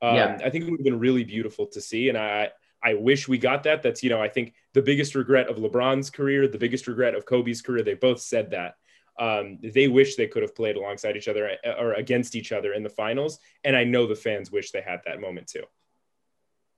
Um, 0.01 0.17
yeah. 0.17 0.39
I 0.43 0.51
think 0.51 0.65
it 0.65 0.71
would 0.71 0.81
have 0.81 0.85
been 0.85 0.99
really 0.99 1.25
beautiful 1.25 1.67
to 1.67 1.81
see. 1.81 2.09
And 2.09 2.19
I, 2.19 2.51
I 2.83 2.95
wish 2.95 3.29
we 3.29 3.39
got 3.39 3.63
that. 3.65 3.83
That's, 3.83 4.03
you 4.03 4.11
know, 4.11 4.21
I 4.21 4.29
think 4.29 4.55
the 4.73 4.83
biggest 4.83 5.15
regret 5.15 5.49
of 5.49 5.57
LeBron's 5.57 6.11
career, 6.11 6.49
the 6.49 6.59
biggest 6.59 6.89
regret 6.89 7.15
of 7.15 7.27
Kobe's 7.27 7.63
career, 7.63 7.83
they 7.83 7.95
both 7.95 8.21
said 8.21 8.51
that 8.51 8.75
um, 9.19 9.59
they 9.63 9.89
wish 9.89 10.17
they 10.17 10.27
could 10.27 10.43
have 10.43 10.55
played 10.55 10.77
alongside 10.77 11.17
each 11.17 11.29
other 11.29 11.51
uh, 11.65 11.73
or 11.79 11.95
against 11.95 12.35
each 12.35 12.53
other 12.53 12.73
in 12.73 12.83
the 12.83 12.89
finals. 12.89 13.39
And 13.65 13.77
I 13.77 13.85
know 13.85 14.07
the 14.07 14.15
fans 14.15 14.51
wish 14.51 14.71
they 14.71 14.83
had 14.83 15.01
that 15.05 15.21
moment 15.21 15.47
too. 15.47 15.65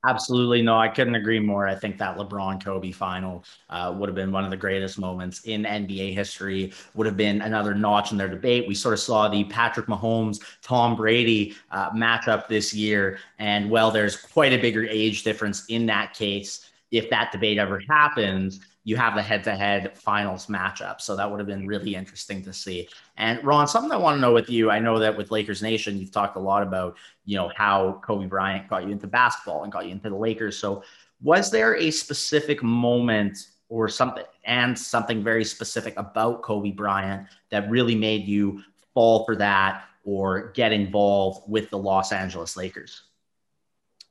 Absolutely. 0.07 0.61
No, 0.61 0.79
I 0.79 0.89
couldn't 0.89 1.15
agree 1.15 1.41
more. 1.41 1.67
I 1.67 1.75
think 1.75 1.97
that 1.99 2.19
LeBron 2.19 2.63
Kobe 2.63 2.91
final 2.91 3.43
uh, 3.71 3.95
would 3.97 4.09
have 4.09 4.15
been 4.15 4.33
one 4.33 4.45
of 4.45 4.51
the 4.51 4.57
greatest 4.57 4.99
moments 4.99 5.41
in 5.45 5.63
NBA 5.63 6.13
history, 6.13 6.75
would 6.95 7.07
have 7.07 7.17
been 7.17 7.41
another 7.41 7.75
notch 7.75 8.13
in 8.13 8.19
their 8.19 8.29
debate. 8.29 8.69
We 8.69 8.75
sort 8.75 8.93
of 8.93 9.01
saw 9.01 9.29
the 9.29 9.45
Patrick 9.45 9.87
Mahomes, 9.87 10.41
Tom 10.61 10.95
Brady 10.95 11.55
uh, 11.71 11.91
matchup 11.93 12.49
this 12.49 12.75
year. 12.75 13.19
And 13.39 13.71
well, 13.71 13.91
there's 13.91 14.17
quite 14.17 14.53
a 14.53 14.59
bigger 14.59 14.85
age 14.85 15.23
difference 15.23 15.65
in 15.67 15.87
that 15.87 16.13
case. 16.13 16.71
If 16.91 17.09
that 17.09 17.33
debate 17.33 17.57
ever 17.57 17.81
happens, 17.89 18.61
you 18.87 18.97
have 18.97 19.15
the 19.15 19.23
head-to-head 19.23 19.97
finals 19.97 20.47
matchup. 20.47 21.01
So 21.01 21.17
that 21.17 21.29
would 21.29 21.41
have 21.41 21.47
been 21.47 21.67
really 21.67 21.95
interesting 21.95 22.43
to 22.45 22.53
see. 22.53 22.89
And 23.17 23.43
Ron, 23.43 23.67
something 23.67 23.91
I 23.91 23.97
want 23.97 24.19
to 24.19 24.21
know 24.21 24.35
with 24.35 24.51
you, 24.51 24.71
I 24.71 24.79
know 24.79 24.99
that 24.99 25.17
with 25.17 25.31
Lakers 25.31 25.63
Nation, 25.63 25.99
you've 25.99 26.13
talked 26.13 26.37
a 26.37 26.41
lot 26.41 26.63
about, 26.63 26.97
you 27.25 27.37
know, 27.37 27.51
how 27.57 28.01
Kobe 28.05 28.27
Bryant 28.27 28.69
got 28.69 28.85
you 28.85 28.91
into 28.91 29.07
basketball 29.07 29.65
and 29.65 29.73
got 29.73 29.87
you 29.87 29.93
into 29.93 30.11
the 30.11 30.17
Lakers. 30.17 30.59
So 30.59 30.85
was 31.23 31.51
there 31.51 31.77
a 31.77 31.91
specific 31.91 32.63
moment 32.63 33.49
or 33.71 33.89
something 33.89 34.25
and 34.45 34.79
something 34.79 35.25
very 35.25 35.45
specific 35.45 35.95
about 35.97 36.43
Kobe 36.43 36.71
Bryant 36.71 37.27
that 37.49 37.71
really 37.71 37.95
made 37.95 38.27
you 38.27 38.63
fall 38.93 39.25
for 39.25 39.35
that 39.37 39.85
or 40.05 40.53
get 40.53 40.73
involved 40.73 41.49
with 41.49 41.71
the 41.71 41.79
Los 41.79 42.13
Angeles 42.13 42.55
Lakers? 42.55 43.05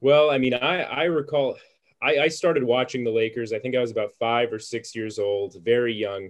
Well, 0.01 0.32
I 0.32 0.39
mean, 0.39 0.56
I, 0.56 0.82
I 0.82 1.03
recall 1.03 1.56
I, 2.04 2.24
I 2.24 2.28
started 2.28 2.64
watching 2.64 3.04
the 3.04 3.12
Lakers. 3.12 3.54
I 3.54 3.60
think 3.60 3.76
I 3.76 3.80
was 3.80 3.92
about 3.92 4.16
five 4.20 4.52
or 4.52 4.60
six 4.60 4.96
years 4.96 5.20
old, 5.20 5.56
very 5.64 5.94
young. 5.94 6.30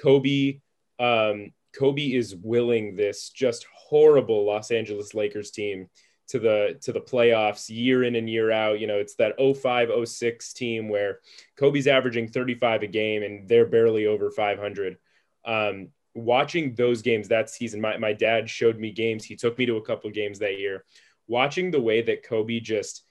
Kobe, 0.00 0.60
um, 0.98 1.52
Kobe 1.78 2.12
is 2.12 2.34
willing 2.34 2.96
this 2.96 3.30
just 3.30 3.66
horrible 3.74 4.44
Los 4.44 4.70
Angeles 4.70 5.14
Lakers 5.14 5.50
team 5.50 5.88
to 6.28 6.38
the 6.38 6.78
to 6.82 6.92
the 6.92 7.00
playoffs 7.00 7.68
year 7.68 8.04
in 8.04 8.16
and 8.16 8.28
year 8.28 8.50
out. 8.50 8.80
You 8.80 8.86
know, 8.86 8.98
it's 8.98 9.14
that 9.16 9.34
05 9.38 9.90
06 10.08 10.52
team 10.54 10.88
where 10.88 11.20
Kobe's 11.56 11.86
averaging 11.86 12.28
35 12.28 12.82
a 12.82 12.86
game 12.86 13.22
and 13.22 13.48
they're 13.48 13.66
barely 13.66 14.06
over 14.06 14.30
500. 14.30 14.98
Um, 15.44 15.88
watching 16.14 16.74
those 16.74 17.02
games 17.02 17.28
that 17.28 17.50
season, 17.50 17.80
my, 17.80 17.96
my 17.96 18.12
dad 18.12 18.48
showed 18.48 18.78
me 18.78 18.92
games. 18.92 19.24
He 19.24 19.36
took 19.36 19.56
me 19.58 19.66
to 19.66 19.76
a 19.76 19.84
couple 19.84 20.10
games 20.10 20.38
that 20.40 20.58
year. 20.58 20.84
Watching 21.26 21.70
the 21.70 21.80
way 21.80 22.02
that 22.02 22.22
Kobe 22.22 22.60
just 22.60 23.04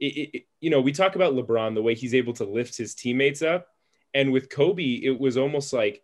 it, 0.00 0.30
it, 0.34 0.46
you 0.60 0.70
know, 0.70 0.80
we 0.80 0.92
talk 0.92 1.14
about 1.14 1.34
LeBron, 1.34 1.74
the 1.74 1.82
way 1.82 1.94
he's 1.94 2.14
able 2.14 2.32
to 2.34 2.44
lift 2.44 2.76
his 2.76 2.94
teammates 2.94 3.42
up. 3.42 3.68
And 4.14 4.32
with 4.32 4.50
Kobe, 4.50 4.82
it 4.82 5.20
was 5.20 5.36
almost 5.36 5.72
like 5.72 6.02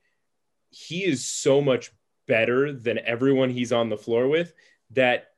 he 0.71 1.05
is 1.05 1.25
so 1.25 1.61
much 1.61 1.91
better 2.29 2.73
than 2.73 2.99
everyone 2.99 3.51
he's 3.51 3.73
on 3.73 3.89
the 3.89 3.97
floor 3.97 4.29
with 4.29 4.53
that 4.91 5.29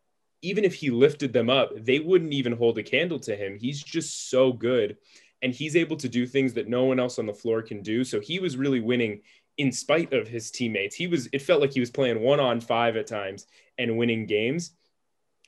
even 0.43 0.65
if 0.65 0.75
he 0.75 0.91
lifted 0.91 1.33
them 1.33 1.51
up, 1.51 1.73
they 1.75 1.99
wouldn't 1.99 2.33
even 2.33 2.53
hold 2.53 2.79
a 2.79 2.83
candle 2.83 3.19
to 3.21 3.35
him. 3.35 3.59
He's 3.59 3.83
just 3.83 4.31
so 4.31 4.53
good. 4.53 4.97
And 5.43 5.53
he's 5.53 5.77
able 5.77 5.97
to 5.97 6.09
do 6.09 6.27
things 6.27 6.53
that 6.55 6.69
no 6.69 6.85
one 6.85 6.99
else 6.99 7.19
on 7.19 7.27
the 7.27 7.35
floor 7.35 7.63
can 7.63 7.83
do. 7.83 8.05
So 8.05 8.21
he 8.21 8.39
was 8.39 8.57
really 8.57 8.81
winning 8.81 9.23
in 9.57 9.73
spite 9.73 10.13
of 10.13 10.29
his 10.29 10.51
teammates. 10.51 10.95
He 10.95 11.07
was, 11.07 11.29
it 11.33 11.43
felt 11.43 11.61
like 11.61 11.73
he 11.73 11.81
was 11.81 11.91
playing 11.91 12.21
one 12.21 12.41
on 12.41 12.61
five 12.61 12.97
at 12.97 13.07
times 13.07 13.47
and 13.79 13.97
winning 13.97 14.27
games. 14.27 14.73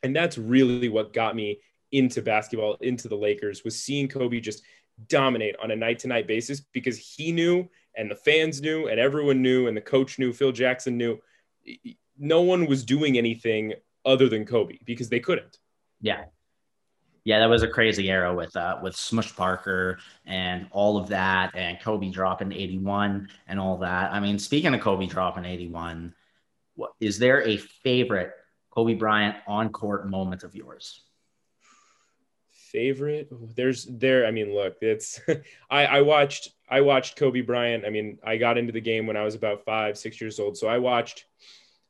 And 0.03 0.15
that's 0.15 0.39
really 0.39 0.89
what 0.89 1.13
got 1.13 1.37
me 1.37 1.61
into 1.93 2.23
basketball, 2.23 2.75
into 2.81 3.09
the 3.09 3.17
Lakers, 3.17 3.65
was 3.65 3.81
seeing 3.81 4.09
Kobe 4.09 4.41
just 4.41 4.63
dominate 5.09 5.57
on 5.63 5.71
a 5.71 5.77
night 5.77 5.99
to 6.01 6.09
night 6.09 6.27
basis 6.27 6.61
because 6.61 6.99
he 6.99 7.33
knew 7.33 7.69
and 7.97 8.11
the 8.11 8.17
fans 8.17 8.61
knew 8.61 8.89
and 8.89 9.01
everyone 9.01 9.43
knew 9.43 9.67
and 9.67 9.77
the 9.77 9.81
coach 9.81 10.19
knew, 10.19 10.33
Phil 10.33 10.53
Jackson 10.53 10.97
knew. 10.97 11.19
No 12.19 12.43
one 12.43 12.67
was 12.67 12.85
doing 12.85 13.19
anything 13.19 13.75
other 14.05 14.29
than 14.29 14.45
Kobe 14.45 14.79
because 14.85 15.09
they 15.09 15.21
couldn't. 15.21 15.59
Yeah. 16.01 16.25
Yeah, 17.25 17.39
that 17.41 17.51
was 17.51 17.63
a 17.63 17.69
crazy 17.69 18.11
era 18.11 18.35
with 18.35 18.57
uh, 18.57 18.79
with 18.83 18.97
Smush 18.97 19.37
Parker 19.37 19.99
and 20.25 20.67
all 20.71 20.97
of 20.97 21.09
that, 21.09 21.55
and 21.55 21.79
Kobe 21.79 22.09
dropping 22.09 22.51
81 22.51 23.29
and 23.47 23.61
all 23.61 23.77
that. 23.79 24.11
I 24.11 24.21
mean, 24.21 24.39
speaking 24.39 24.73
of 24.73 24.81
Kobe 24.81 25.07
dropping 25.07 25.45
81, 25.45 26.15
what, 26.77 26.93
is 26.99 27.19
there 27.19 27.47
a 27.47 27.59
favorite 27.59 28.33
Kobe 28.71 28.95
Bryant 28.95 29.37
on 29.47 29.69
court 29.69 30.09
moment 30.09 30.45
of 30.45 30.55
yours? 30.55 31.03
Favorite? 32.71 33.29
There's 33.57 33.87
there. 33.87 34.27
I 34.27 34.31
mean, 34.31 34.55
look, 34.55 34.77
it's 34.81 35.21
I 35.71 35.87
I 35.87 36.01
watched 36.03 36.51
I 36.69 36.81
watched 36.81 37.17
Kobe 37.17 37.41
Bryant. 37.41 37.85
I 37.85 37.91
mean, 37.91 38.19
I 38.25 38.37
got 38.37 38.59
into 38.59 38.73
the 38.73 38.81
game 38.81 39.07
when 39.07 39.17
I 39.17 39.25
was 39.25 39.35
about 39.35 39.65
five 39.65 39.99
six 39.99 40.21
years 40.21 40.39
old, 40.39 40.57
so 40.57 40.69
I 40.69 40.79
watched. 40.79 41.27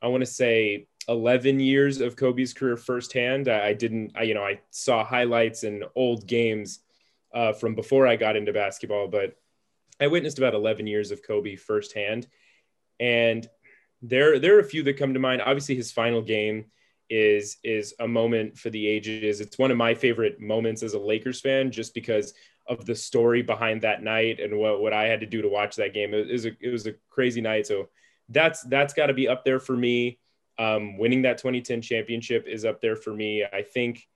I 0.03 0.07
want 0.07 0.23
to 0.23 0.27
say 0.27 0.87
11 1.09 1.61
years 1.61 2.01
of 2.01 2.17
Kobe's 2.17 2.55
career 2.55 2.77
firsthand. 2.77 3.49
I, 3.49 3.69
I 3.69 3.73
didn't, 3.75 4.13
I, 4.17 4.23
you 4.23 4.35
know, 4.35 4.45
I 4.45 4.61
saw 4.71 5.05
highlights 5.05 5.65
and 5.65 5.85
old 5.95 6.27
games 6.27 6.81
uh, 7.35 7.53
from 7.53 7.75
before 7.75 8.07
I 8.07 8.17
got 8.17 8.37
into 8.37 8.53
basketball, 8.53 9.09
but 9.09 9.37
I 10.01 10.07
witnessed 10.07 10.39
about 10.39 10.55
11 10.55 10.87
years 10.87 11.11
of 11.11 11.23
Kobe 11.23 11.57
firsthand. 11.57 12.27
And 12.99 13.49
there, 14.03 14.39
there 14.39 14.57
are 14.57 14.61
a 14.61 14.65
few 14.65 14.83
that 14.85 14.97
come 14.99 15.15
to 15.15 15.21
mind. 15.21 15.43
Obviously, 15.43 15.75
his 15.75 15.93
final 15.93 16.23
game 16.23 16.67
is 17.11 17.59
is 17.65 17.93
a 17.99 18.09
moment 18.09 18.57
for 18.57 18.71
the 18.71 18.87
ages. 18.87 19.41
It's 19.41 19.59
one 19.59 19.71
of 19.71 19.77
my 19.77 19.95
favorite 19.95 20.41
moments 20.41 20.83
as 20.83 20.95
a 20.95 20.99
Lakers 20.99 21.41
fan, 21.41 21.71
just 21.71 21.93
because 21.93 22.33
of 22.67 22.87
the 22.87 22.95
story 22.95 23.43
behind 23.43 23.83
that 23.83 24.03
night 24.03 24.39
and 24.39 24.57
what, 24.57 24.81
what 24.81 24.93
I 24.93 25.07
had 25.07 25.21
to 25.21 25.27
do 25.27 25.43
to 25.43 25.49
watch 25.49 25.75
that 25.77 25.93
game. 25.93 26.15
It, 26.15 26.31
was 26.31 26.47
a 26.47 26.57
it 26.61 26.71
was 26.71 26.87
a 26.87 26.95
crazy 27.11 27.41
night. 27.41 27.67
So 27.67 27.89
that's 28.29 28.63
that's 28.63 28.95
got 28.95 29.07
to 29.07 29.15
be 29.15 29.29
up 29.29 29.45
there 29.45 29.61
for 29.61 29.77
me. 29.77 30.19
Um, 30.59 30.99
winning 30.99 31.23
that 31.23 31.39
2010 31.39 31.83
championship 31.83 32.47
is 32.47 32.65
up 32.65 32.81
there 32.81 32.97
for 32.97 33.13
me. 33.13 33.45
I 33.45 33.63
think, 33.63 34.07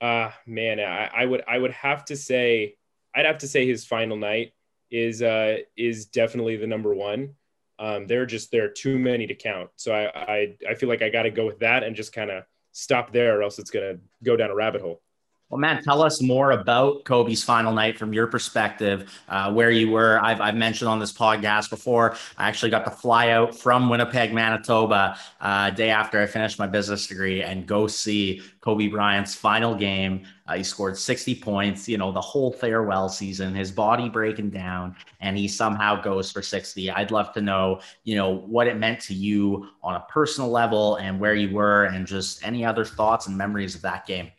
uh, 0.00 0.30
man, 0.46 0.78
I, 0.78 1.10
I 1.12 1.26
would 1.26 1.42
I 1.48 1.58
would 1.58 1.72
have 1.72 2.04
to 2.06 2.16
say 2.16 2.76
I'd 3.14 3.26
have 3.26 3.38
to 3.38 3.48
say 3.48 3.66
his 3.66 3.84
final 3.84 4.16
night 4.16 4.52
is 4.90 5.22
uh, 5.22 5.58
is 5.76 6.06
definitely 6.06 6.56
the 6.56 6.66
number 6.68 6.94
one. 6.94 7.34
Um, 7.82 8.06
there 8.06 8.22
are 8.22 8.26
just 8.26 8.52
there 8.52 8.68
too 8.68 8.96
many 8.96 9.26
to 9.26 9.34
count. 9.34 9.68
So 9.74 9.92
I 9.92 10.04
I, 10.14 10.56
I 10.70 10.74
feel 10.74 10.88
like 10.88 11.02
I 11.02 11.08
got 11.08 11.24
to 11.24 11.30
go 11.30 11.44
with 11.44 11.58
that 11.58 11.82
and 11.82 11.96
just 11.96 12.12
kind 12.12 12.30
of 12.30 12.44
stop 12.70 13.12
there, 13.12 13.38
or 13.38 13.42
else 13.42 13.58
it's 13.58 13.70
gonna 13.70 13.98
go 14.22 14.36
down 14.36 14.50
a 14.50 14.54
rabbit 14.54 14.80
hole. 14.80 15.02
Well, 15.52 15.58
Matt, 15.58 15.84
tell 15.84 16.00
us 16.00 16.22
more 16.22 16.52
about 16.52 17.04
Kobe's 17.04 17.44
final 17.44 17.74
night 17.74 17.98
from 17.98 18.14
your 18.14 18.26
perspective, 18.26 19.12
uh, 19.28 19.52
where 19.52 19.70
you 19.70 19.90
were. 19.90 20.18
I've, 20.18 20.40
I've, 20.40 20.54
mentioned 20.54 20.88
on 20.88 20.98
this 20.98 21.12
podcast 21.12 21.68
before, 21.68 22.16
I 22.38 22.48
actually 22.48 22.70
got 22.70 22.86
to 22.86 22.90
fly 22.90 23.28
out 23.28 23.54
from 23.54 23.90
Winnipeg, 23.90 24.32
Manitoba, 24.32 25.18
uh, 25.42 25.68
day 25.68 25.90
after 25.90 26.18
I 26.18 26.24
finished 26.24 26.58
my 26.58 26.66
business 26.66 27.06
degree 27.06 27.42
and 27.42 27.66
go 27.66 27.86
see 27.86 28.40
Kobe 28.62 28.86
Bryant's 28.86 29.34
final 29.34 29.74
game. 29.74 30.24
Uh, 30.46 30.54
he 30.54 30.62
scored 30.62 30.96
60 30.96 31.34
points, 31.34 31.86
you 31.86 31.98
know, 31.98 32.12
the 32.12 32.20
whole 32.20 32.50
farewell 32.50 33.10
season, 33.10 33.54
his 33.54 33.70
body 33.70 34.08
breaking 34.08 34.48
down, 34.48 34.96
and 35.20 35.36
he 35.36 35.46
somehow 35.46 36.00
goes 36.00 36.32
for 36.32 36.40
60. 36.40 36.90
I'd 36.90 37.10
love 37.10 37.34
to 37.34 37.42
know, 37.42 37.80
you 38.04 38.16
know, 38.16 38.30
what 38.30 38.68
it 38.68 38.78
meant 38.78 39.00
to 39.02 39.12
you 39.12 39.68
on 39.82 39.96
a 39.96 40.04
personal 40.08 40.48
level 40.48 40.96
and 40.96 41.20
where 41.20 41.34
you 41.34 41.54
were 41.54 41.84
and 41.84 42.06
just 42.06 42.42
any 42.42 42.64
other 42.64 42.86
thoughts 42.86 43.26
and 43.26 43.36
memories 43.36 43.74
of 43.74 43.82
that 43.82 44.06
game. 44.06 44.30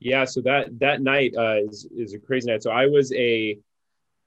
Yeah, 0.00 0.24
so 0.24 0.40
that 0.42 0.78
that 0.80 1.02
night 1.02 1.34
uh, 1.36 1.56
is 1.68 1.86
is 1.94 2.14
a 2.14 2.18
crazy 2.18 2.50
night. 2.50 2.62
So 2.62 2.70
I 2.70 2.86
was 2.86 3.12
a, 3.12 3.58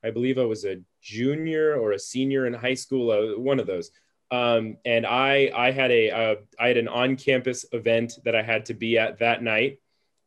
I 0.03 0.11
believe 0.11 0.37
I 0.37 0.45
was 0.45 0.65
a 0.65 0.77
junior 1.01 1.75
or 1.75 1.93
a 1.93 1.99
senior 1.99 2.45
in 2.45 2.53
high 2.53 2.75
school, 2.75 3.11
uh, 3.11 3.39
one 3.39 3.59
of 3.59 3.67
those. 3.67 3.91
Um, 4.31 4.77
and 4.85 5.05
I 5.05 5.51
I 5.55 5.71
had 5.71 5.91
a 5.91 6.11
uh, 6.11 6.35
I 6.59 6.67
had 6.67 6.77
an 6.77 6.87
on 6.87 7.15
campus 7.15 7.65
event 7.71 8.13
that 8.25 8.35
I 8.35 8.43
had 8.43 8.65
to 8.67 8.75
be 8.75 8.97
at 8.99 9.19
that 9.19 9.41
night, 9.43 9.79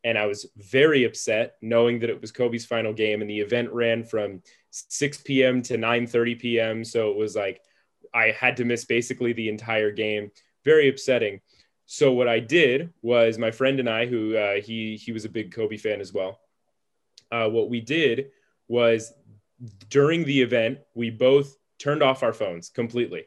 and 0.04 0.18
I 0.18 0.26
was 0.26 0.50
very 0.56 1.04
upset 1.04 1.54
knowing 1.62 2.00
that 2.00 2.10
it 2.10 2.20
was 2.20 2.32
Kobe's 2.32 2.66
final 2.66 2.92
game, 2.92 3.20
and 3.20 3.30
the 3.30 3.40
event 3.40 3.72
ran 3.72 4.04
from 4.04 4.42
6 4.70 5.18
p.m. 5.18 5.62
to 5.62 5.76
9:30 5.78 6.34
p.m. 6.34 6.84
So 6.84 7.10
it 7.10 7.16
was 7.16 7.36
like 7.36 7.60
I 8.12 8.32
had 8.32 8.56
to 8.58 8.64
miss 8.64 8.84
basically 8.84 9.32
the 9.32 9.48
entire 9.48 9.92
game. 9.92 10.30
Very 10.64 10.88
upsetting. 10.88 11.40
So 11.86 12.12
what 12.12 12.28
I 12.28 12.40
did 12.40 12.92
was 13.00 13.38
my 13.38 13.52
friend 13.52 13.78
and 13.78 13.88
I, 13.88 14.06
who 14.06 14.36
uh, 14.36 14.60
he 14.60 14.96
he 14.96 15.12
was 15.12 15.24
a 15.24 15.28
big 15.28 15.52
Kobe 15.52 15.76
fan 15.76 16.00
as 16.00 16.12
well. 16.12 16.40
Uh, 17.30 17.48
what 17.48 17.70
we 17.70 17.80
did 17.80 18.30
was 18.68 19.12
during 19.88 20.24
the 20.24 20.42
event, 20.42 20.80
we 20.94 21.10
both 21.10 21.56
turned 21.78 22.02
off 22.02 22.24
our 22.24 22.32
phones 22.32 22.68
completely. 22.68 23.26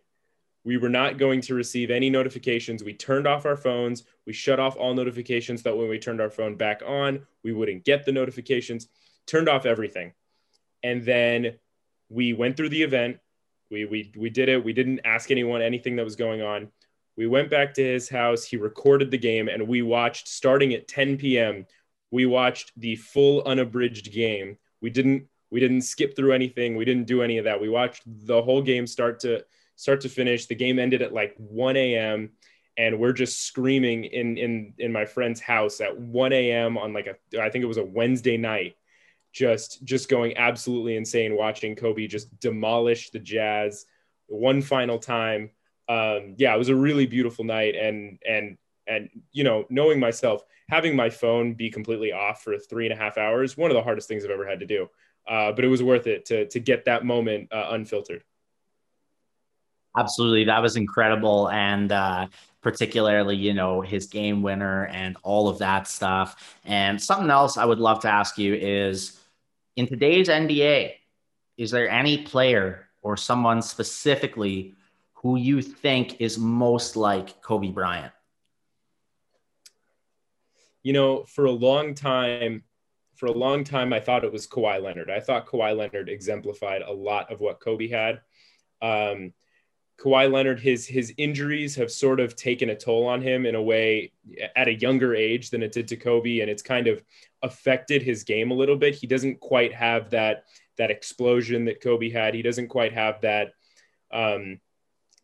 We 0.65 0.77
were 0.77 0.89
not 0.89 1.17
going 1.17 1.39
to 1.41 1.55
receive 1.55 1.89
any 1.89 2.09
notifications. 2.09 2.83
We 2.83 2.93
turned 2.93 3.27
off 3.27 3.45
our 3.45 3.55
phones. 3.55 4.03
We 4.27 4.33
shut 4.33 4.59
off 4.59 4.75
all 4.75 4.93
notifications. 4.93 5.63
That 5.63 5.77
when 5.77 5.87
we 5.87 5.97
turned 5.97 6.19
our 6.19 6.29
phone 6.29 6.55
back 6.55 6.81
on, 6.85 7.25
we 7.43 7.53
wouldn't 7.53 7.85
get 7.85 8.05
the 8.05 8.11
notifications. 8.11 8.89
Turned 9.25 9.47
off 9.47 9.65
everything, 9.65 10.11
and 10.83 11.05
then 11.05 11.57
we 12.09 12.33
went 12.33 12.57
through 12.57 12.69
the 12.69 12.83
event. 12.83 13.19
We 13.71 13.85
we 13.85 14.11
we 14.17 14.29
did 14.29 14.49
it. 14.49 14.65
We 14.65 14.73
didn't 14.73 14.99
ask 15.05 15.31
anyone 15.31 15.61
anything 15.61 15.95
that 15.95 16.03
was 16.03 16.17
going 16.17 16.41
on 16.41 16.69
we 17.19 17.27
went 17.27 17.49
back 17.49 17.73
to 17.73 17.83
his 17.83 18.07
house. 18.07 18.45
He 18.45 18.55
recorded 18.55 19.11
the 19.11 19.17
game, 19.17 19.49
and 19.49 19.67
we 19.67 19.81
watched 19.81 20.29
starting 20.29 20.73
at 20.73 20.87
10 20.87 21.17
p.m. 21.17 21.65
We 22.11 22.25
watched 22.25 22.71
the 22.77 22.95
full 22.95 23.43
unabridged 23.45 24.13
game. 24.13 24.57
We 24.79 24.89
didn't 24.89 25.27
we 25.51 25.59
didn't 25.59 25.81
skip 25.81 26.15
through 26.15 26.31
anything. 26.31 26.77
We 26.77 26.85
didn't 26.85 27.07
do 27.07 27.21
any 27.21 27.37
of 27.37 27.43
that. 27.43 27.59
We 27.59 27.67
watched 27.67 28.03
the 28.05 28.41
whole 28.41 28.61
game 28.61 28.87
start 28.87 29.19
to 29.21 29.43
start 29.75 29.99
to 30.01 30.09
finish. 30.09 30.45
The 30.45 30.55
game 30.55 30.79
ended 30.79 31.01
at 31.01 31.11
like 31.11 31.35
1 31.35 31.75
a.m. 31.75 32.29
and 32.77 32.97
we're 32.97 33.11
just 33.11 33.45
screaming 33.45 34.05
in 34.05 34.37
in 34.37 34.73
in 34.77 34.93
my 34.93 35.03
friend's 35.03 35.41
house 35.41 35.81
at 35.81 35.99
1 35.99 36.31
a.m. 36.31 36.77
on 36.77 36.93
like 36.93 37.07
a 37.07 37.41
I 37.41 37.49
think 37.49 37.63
it 37.63 37.67
was 37.67 37.75
a 37.75 37.83
Wednesday 37.83 38.37
night, 38.37 38.77
just 39.33 39.83
just 39.83 40.07
going 40.07 40.37
absolutely 40.37 40.95
insane 40.95 41.35
watching 41.35 41.75
Kobe 41.75 42.07
just 42.07 42.39
demolish 42.39 43.09
the 43.09 43.19
Jazz 43.19 43.85
one 44.27 44.61
final 44.61 44.99
time 44.99 45.49
um, 45.89 46.35
yeah, 46.37 46.53
it 46.53 46.57
was 46.57 46.69
a 46.69 46.75
really 46.75 47.07
beautiful 47.07 47.43
night, 47.43 47.75
and 47.75 48.19
and 48.27 48.57
and 48.87 49.09
you 49.31 49.43
know, 49.43 49.65
knowing 49.69 49.99
myself, 49.99 50.43
having 50.69 50.95
my 50.95 51.09
phone 51.09 51.55
be 51.55 51.69
completely 51.69 52.11
off 52.11 52.43
for 52.43 52.57
three 52.57 52.85
and 52.85 52.93
a 52.93 52.95
half 52.95 53.17
hours, 53.17 53.57
one 53.57 53.71
of 53.71 53.75
the 53.75 53.83
hardest 53.83 54.07
things 54.07 54.23
I've 54.23 54.31
ever 54.31 54.47
had 54.47 54.59
to 54.59 54.67
do. 54.67 54.87
Uh, 55.27 55.51
but 55.51 55.65
it 55.65 55.67
was 55.67 55.81
worth 55.81 56.05
it 56.07 56.25
to 56.27 56.47
to 56.47 56.59
get 56.59 56.85
that 56.85 57.03
moment 57.03 57.51
uh, 57.51 57.69
unfiltered. 57.71 58.23
Absolutely, 59.97 60.43
that 60.45 60.61
was 60.61 60.75
incredible, 60.75 61.49
and 61.49 61.91
uh, 61.91 62.27
particularly, 62.61 63.35
you 63.35 63.55
know, 63.55 63.81
his 63.81 64.05
game 64.05 64.43
winner 64.43 64.85
and 64.87 65.17
all 65.23 65.49
of 65.49 65.57
that 65.57 65.87
stuff. 65.87 66.59
And 66.65 67.01
something 67.01 67.31
else 67.31 67.57
I 67.57 67.65
would 67.65 67.79
love 67.79 68.01
to 68.01 68.09
ask 68.09 68.37
you 68.37 68.53
is, 68.53 69.19
in 69.75 69.87
today's 69.87 70.27
NBA, 70.27 70.93
is 71.57 71.71
there 71.71 71.89
any 71.89 72.19
player 72.19 72.87
or 73.01 73.17
someone 73.17 73.63
specifically 73.63 74.75
who 75.21 75.35
you 75.35 75.61
think 75.61 76.21
is 76.21 76.37
most 76.37 76.95
like 76.95 77.41
Kobe 77.41 77.71
Bryant? 77.71 78.13
You 80.81 80.93
know, 80.93 81.23
for 81.25 81.45
a 81.45 81.51
long 81.51 81.93
time, 81.93 82.63
for 83.15 83.25
a 83.25 83.31
long 83.31 83.65
time, 83.65 83.91
I 83.91 83.99
thought 83.99 84.23
it 84.23 84.31
was 84.31 84.47
Kawhi 84.47 84.81
Leonard. 84.81 85.09
I 85.09 85.19
thought 85.19 85.47
Kawhi 85.47 85.75
Leonard 85.75 86.07
exemplified 86.07 86.81
a 86.81 86.91
lot 86.91 87.31
of 87.31 87.41
what 87.41 87.59
Kobe 87.59 87.89
had. 87.89 88.21
Um, 88.81 89.33
Kawhi 89.99 90.31
Leonard, 90.31 90.61
his 90.61 90.87
his 90.87 91.13
injuries 91.17 91.75
have 91.75 91.91
sort 91.91 92.21
of 92.21 92.37
taken 92.37 92.69
a 92.69 92.75
toll 92.75 93.05
on 93.05 93.21
him 93.21 93.45
in 93.45 93.55
a 93.55 93.61
way 93.61 94.13
at 94.55 94.69
a 94.69 94.73
younger 94.73 95.13
age 95.13 95.49
than 95.49 95.61
it 95.61 95.73
did 95.73 95.89
to 95.89 95.97
Kobe, 95.97 96.39
and 96.39 96.49
it's 96.49 96.61
kind 96.61 96.87
of 96.87 97.03
affected 97.43 98.01
his 98.01 98.23
game 98.23 98.51
a 98.51 98.55
little 98.55 98.77
bit. 98.77 98.95
He 98.95 99.05
doesn't 99.05 99.41
quite 99.41 99.73
have 99.73 100.11
that 100.11 100.45
that 100.77 100.91
explosion 100.91 101.65
that 101.65 101.81
Kobe 101.81 102.09
had. 102.09 102.33
He 102.33 102.41
doesn't 102.41 102.69
quite 102.69 102.93
have 102.93 103.19
that 103.19 103.51
um, 104.13 104.61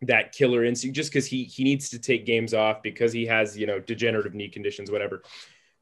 that 0.02 0.32
killer 0.32 0.64
instinct 0.64 0.96
just 0.96 1.12
because 1.12 1.25
he 1.25 1.46
he 1.46 1.64
needs 1.64 1.90
to 1.90 2.00
take 2.00 2.25
games 2.25 2.54
off 2.54 2.84
because 2.84 3.14
he 3.14 3.25
has 3.25 3.58
you 3.58 3.66
know 3.66 3.80
degenerative 3.80 4.34
knee 4.34 4.50
conditions 4.50 4.92
whatever 4.92 5.22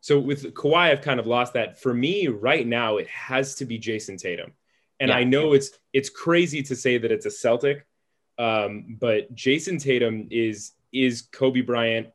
so 0.04 0.20
with 0.20 0.54
Kawhi, 0.54 0.92
I've 0.92 1.02
kind 1.02 1.18
of 1.18 1.28
lost 1.28 1.54
that. 1.54 1.80
For 1.80 1.94
me, 1.94 2.28
right 2.28 2.68
now, 2.68 2.98
it 2.98 3.08
has 3.08 3.56
to 3.56 3.66
be 3.66 3.80
Jayson 3.80 4.18
Tatum. 4.18 4.52
And 5.00 5.08
yeah. 5.08 5.16
I 5.16 5.24
know 5.24 5.54
it's 5.54 5.72
it's 5.94 6.10
crazy 6.10 6.62
to 6.64 6.76
say 6.76 6.98
that 6.98 7.10
it's 7.10 7.26
a 7.26 7.32
Celtic, 7.32 7.88
um, 8.38 8.98
but 9.00 9.34
Jayson 9.34 9.82
Tatum 9.82 10.28
is 10.30 10.74
is 10.92 11.22
Kobe 11.22 11.62
Bryant 11.62 12.10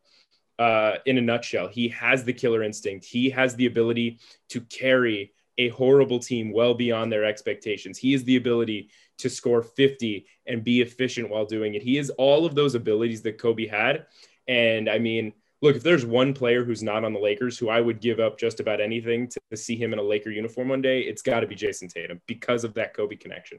uh, 0.59 0.97
in 1.07 1.17
a 1.17 1.23
nutshell. 1.23 1.69
He 1.69 1.89
has 1.89 2.25
the 2.25 2.33
killer 2.35 2.63
instinct. 2.63 3.07
He 3.07 3.31
has 3.31 3.57
the 3.57 3.65
ability 3.65 4.19
to 4.51 4.61
carry 4.61 5.33
a 5.57 5.71
horrible 5.71 6.19
team 6.19 6.53
well 6.53 6.75
beyond 6.75 7.11
their 7.11 7.25
expectations. 7.25 7.97
He 7.97 8.13
has 8.13 8.23
the 8.25 8.37
ability 8.37 8.91
to 9.19 9.29
score 9.29 9.63
50 9.63 10.27
and 10.47 10.65
be 10.65 10.81
efficient 10.81 11.29
while 11.29 11.45
doing 11.45 11.75
it. 11.75 11.83
He 11.83 11.97
has 11.97 12.11
all 12.11 12.47
of 12.47 12.55
those 12.55 12.75
abilities 12.75 13.23
that 13.23 13.39
Kobe 13.39 13.67
had. 13.67 14.07
And 14.47 14.89
I 14.89 14.99
mean, 14.99 15.33
look, 15.61 15.77
if 15.77 15.83
there's 15.83 16.07
one 16.07 16.33
player 16.33 16.65
who's 16.65 16.83
not 16.83 17.05
on 17.05 17.13
the 17.13 17.21
Lakers 17.21 17.59
who 17.59 17.69
I 17.69 17.81
would 17.81 18.01
give 18.01 18.21
up 18.21 18.39
just 18.39 18.61
about 18.61 18.81
anything 18.81 19.29
to, 19.29 19.57
see 19.57 19.77
him 19.77 19.93
in 19.93 19.99
a 19.99 20.03
Laker 20.03 20.31
uniform 20.31 20.69
one 20.69 20.83
day, 20.83 21.01
it's 21.01 21.23
got 21.23 21.41
to 21.41 21.47
be 21.47 21.57
Jayson 21.57 21.89
Tatum 21.89 22.21
because 22.27 22.65
of 22.65 22.75
that 22.75 22.95
Kobe 22.95 23.17
connection. 23.17 23.59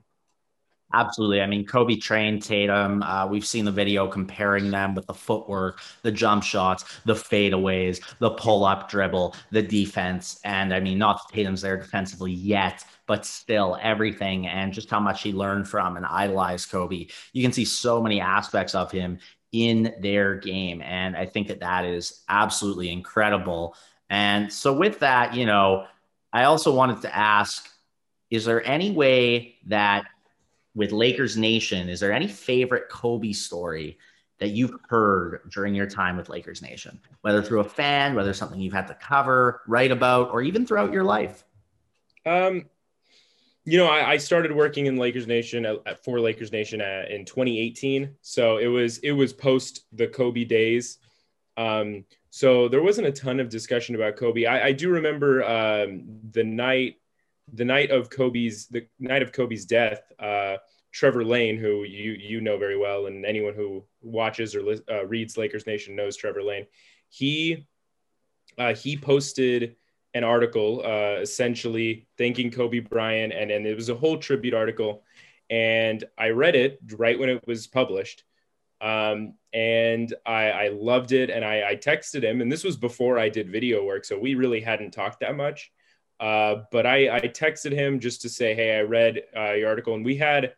Absolutely. 0.91 1.41
I 1.41 1.45
mean, 1.45 1.65
Kobe 1.65 1.97
trained 1.97 2.41
Tatum. 2.41 3.03
Uh, 3.03 3.27
we've 3.27 3.45
seen 3.45 3.63
the 3.63 3.71
video 3.71 4.07
comparing 4.07 4.71
them 4.71 4.95
with 4.95 5.05
the 5.05 5.13
footwork, 5.13 5.81
the 6.01 6.11
jump 6.11 6.43
shots, 6.43 6.99
the 7.05 7.13
fadeaways, 7.13 8.01
the 8.17 8.31
pull 8.31 8.65
up 8.65 8.89
dribble, 8.89 9.35
the 9.51 9.61
defense. 9.61 10.39
And 10.43 10.73
I 10.73 10.79
mean, 10.79 10.97
not 10.97 11.21
that 11.27 11.35
Tatum's 11.35 11.61
there 11.61 11.77
defensively 11.77 12.31
yet, 12.31 12.83
but 13.05 13.23
still 13.23 13.77
everything 13.81 14.47
and 14.47 14.73
just 14.73 14.89
how 14.89 14.99
much 14.99 15.21
he 15.21 15.31
learned 15.31 15.67
from 15.67 15.95
and 15.95 16.05
idolized 16.07 16.71
Kobe. 16.71 17.05
You 17.33 17.43
can 17.43 17.53
see 17.53 17.65
so 17.65 18.01
many 18.01 18.19
aspects 18.19 18.73
of 18.73 18.91
him 18.91 19.19
in 19.51 19.93
their 20.01 20.35
game. 20.35 20.81
And 20.81 21.15
I 21.15 21.27
think 21.27 21.47
that 21.49 21.59
that 21.59 21.85
is 21.85 22.23
absolutely 22.29 22.91
incredible. 22.91 23.75
And 24.09 24.51
so, 24.51 24.73
with 24.73 24.99
that, 24.99 25.35
you 25.35 25.45
know, 25.45 25.85
I 26.33 26.45
also 26.45 26.73
wanted 26.73 27.03
to 27.03 27.15
ask 27.15 27.69
is 28.29 28.45
there 28.45 28.63
any 28.65 28.91
way 28.91 29.55
that 29.67 30.05
with 30.75 30.91
Lakers 30.91 31.37
Nation, 31.37 31.89
is 31.89 31.99
there 31.99 32.11
any 32.11 32.27
favorite 32.27 32.89
Kobe 32.89 33.31
story 33.31 33.97
that 34.39 34.49
you've 34.49 34.75
heard 34.87 35.41
during 35.51 35.75
your 35.75 35.87
time 35.87 36.15
with 36.15 36.29
Lakers 36.29 36.61
Nation, 36.61 36.99
whether 37.21 37.41
through 37.41 37.59
a 37.59 37.65
fan, 37.65 38.15
whether 38.15 38.33
something 38.33 38.59
you've 38.59 38.73
had 38.73 38.87
to 38.87 38.93
cover, 38.95 39.61
write 39.67 39.91
about, 39.91 40.31
or 40.31 40.41
even 40.41 40.65
throughout 40.65 40.93
your 40.93 41.03
life? 41.03 41.43
Um, 42.25 42.65
you 43.65 43.77
know, 43.77 43.87
I, 43.87 44.11
I, 44.11 44.17
started 44.17 44.51
working 44.51 44.85
in 44.85 44.97
Lakers 44.97 45.27
Nation 45.27 45.65
at, 45.65 45.77
at 45.85 46.03
for 46.03 46.19
Lakers 46.19 46.51
Nation 46.51 46.81
at, 46.81 47.11
in 47.11 47.25
2018. 47.25 48.15
So 48.21 48.57
it 48.57 48.67
was 48.67 48.99
it 48.99 49.11
was 49.11 49.33
post 49.33 49.85
the 49.93 50.07
Kobe 50.07 50.43
days. 50.43 50.97
Um, 51.57 52.05
so 52.29 52.67
there 52.67 52.81
wasn't 52.81 53.07
a 53.07 53.11
ton 53.11 53.39
of 53.39 53.49
discussion 53.49 53.95
about 53.95 54.15
Kobe. 54.15 54.45
I, 54.45 54.67
I 54.67 54.71
do 54.71 54.89
remember 54.89 55.43
um, 55.43 56.03
the 56.31 56.43
night 56.43 56.98
the 57.53 57.65
night 57.65 57.91
of 57.91 58.09
Kobe's 58.09 58.67
the 58.67 58.87
night 58.99 59.21
of 59.21 59.31
Kobe's 59.31 59.65
death. 59.65 60.01
Uh, 60.19 60.57
Trevor 60.91 61.23
Lane, 61.23 61.57
who 61.57 61.83
you 61.83 62.13
you 62.13 62.41
know 62.41 62.57
very 62.57 62.77
well, 62.77 63.05
and 63.05 63.25
anyone 63.25 63.53
who 63.53 63.83
watches 64.01 64.55
or 64.55 64.61
uh, 64.89 65.05
reads 65.05 65.37
Lakers 65.37 65.67
Nation 65.67 65.95
knows 65.95 66.17
Trevor 66.17 66.43
Lane. 66.43 66.65
He 67.09 67.67
uh, 68.57 68.73
he 68.73 68.97
posted 68.97 69.75
an 70.13 70.23
article 70.23 70.81
uh, 70.83 71.21
essentially 71.21 72.07
thanking 72.17 72.51
Kobe 72.51 72.79
Bryant, 72.79 73.33
and, 73.33 73.51
and 73.51 73.65
it 73.65 73.75
was 73.75 73.89
a 73.89 73.95
whole 73.95 74.17
tribute 74.17 74.53
article. 74.53 75.03
And 75.49 76.03
I 76.17 76.29
read 76.29 76.55
it 76.55 76.79
right 76.95 77.17
when 77.17 77.29
it 77.29 77.45
was 77.47 77.67
published. 77.67 78.23
Um, 78.81 79.33
and 79.53 80.13
I, 80.25 80.51
I, 80.51 80.67
loved 80.69 81.11
it. 81.11 81.29
And 81.29 81.43
I, 81.43 81.71
I, 81.71 81.75
texted 81.75 82.23
him, 82.23 82.39
and 82.39 82.49
this 82.49 82.63
was 82.63 82.77
before 82.77 83.19
I 83.19 83.27
did 83.27 83.51
video 83.51 83.83
work. 83.83 84.05
So 84.05 84.17
we 84.17 84.35
really 84.35 84.61
hadn't 84.61 84.91
talked 84.91 85.19
that 85.19 85.35
much. 85.35 85.69
Uh, 86.19 86.63
but 86.71 86.85
I, 86.85 87.15
I, 87.15 87.21
texted 87.21 87.71
him 87.71 87.99
just 87.99 88.21
to 88.23 88.29
say, 88.29 88.53
Hey, 88.53 88.77
I 88.77 88.81
read 88.81 89.21
uh, 89.35 89.53
your 89.53 89.69
article. 89.69 89.93
And 89.93 90.03
we 90.03 90.17
had 90.17 90.53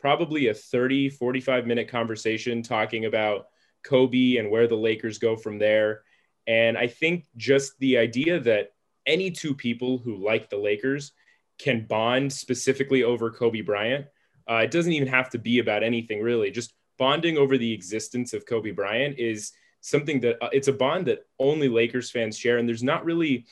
probably 0.00 0.48
a 0.48 0.54
30, 0.54 1.08
45 1.10 1.66
minute 1.66 1.88
conversation 1.88 2.62
talking 2.62 3.04
about 3.04 3.46
Kobe 3.84 4.38
and 4.38 4.50
where 4.50 4.66
the 4.66 4.74
Lakers 4.74 5.18
go 5.18 5.36
from 5.36 5.58
there. 5.58 6.02
And 6.48 6.76
I 6.76 6.88
think 6.88 7.26
just 7.36 7.78
the 7.78 7.96
idea 7.96 8.40
that 8.40 8.72
any 9.06 9.30
two 9.30 9.54
people 9.54 9.98
who 9.98 10.16
like 10.16 10.50
the 10.50 10.56
Lakers 10.56 11.12
can 11.58 11.86
bond 11.86 12.32
specifically 12.32 13.02
over 13.02 13.30
Kobe 13.30 13.60
Bryant. 13.60 14.06
Uh, 14.50 14.56
it 14.56 14.70
doesn't 14.70 14.92
even 14.92 15.08
have 15.08 15.30
to 15.30 15.38
be 15.38 15.58
about 15.58 15.82
anything 15.82 16.20
really. 16.20 16.50
Just 16.50 16.74
bonding 16.98 17.38
over 17.38 17.56
the 17.56 17.72
existence 17.72 18.32
of 18.32 18.46
Kobe 18.46 18.72
Bryant 18.72 19.18
is 19.18 19.52
something 19.80 20.20
that 20.20 20.42
uh, 20.42 20.48
it's 20.52 20.68
a 20.68 20.72
bond 20.72 21.06
that 21.06 21.26
only 21.38 21.68
Lakers 21.68 22.10
fans 22.10 22.36
share. 22.36 22.58
And 22.58 22.68
there's 22.68 22.82
not 22.82 23.04
really 23.04 23.46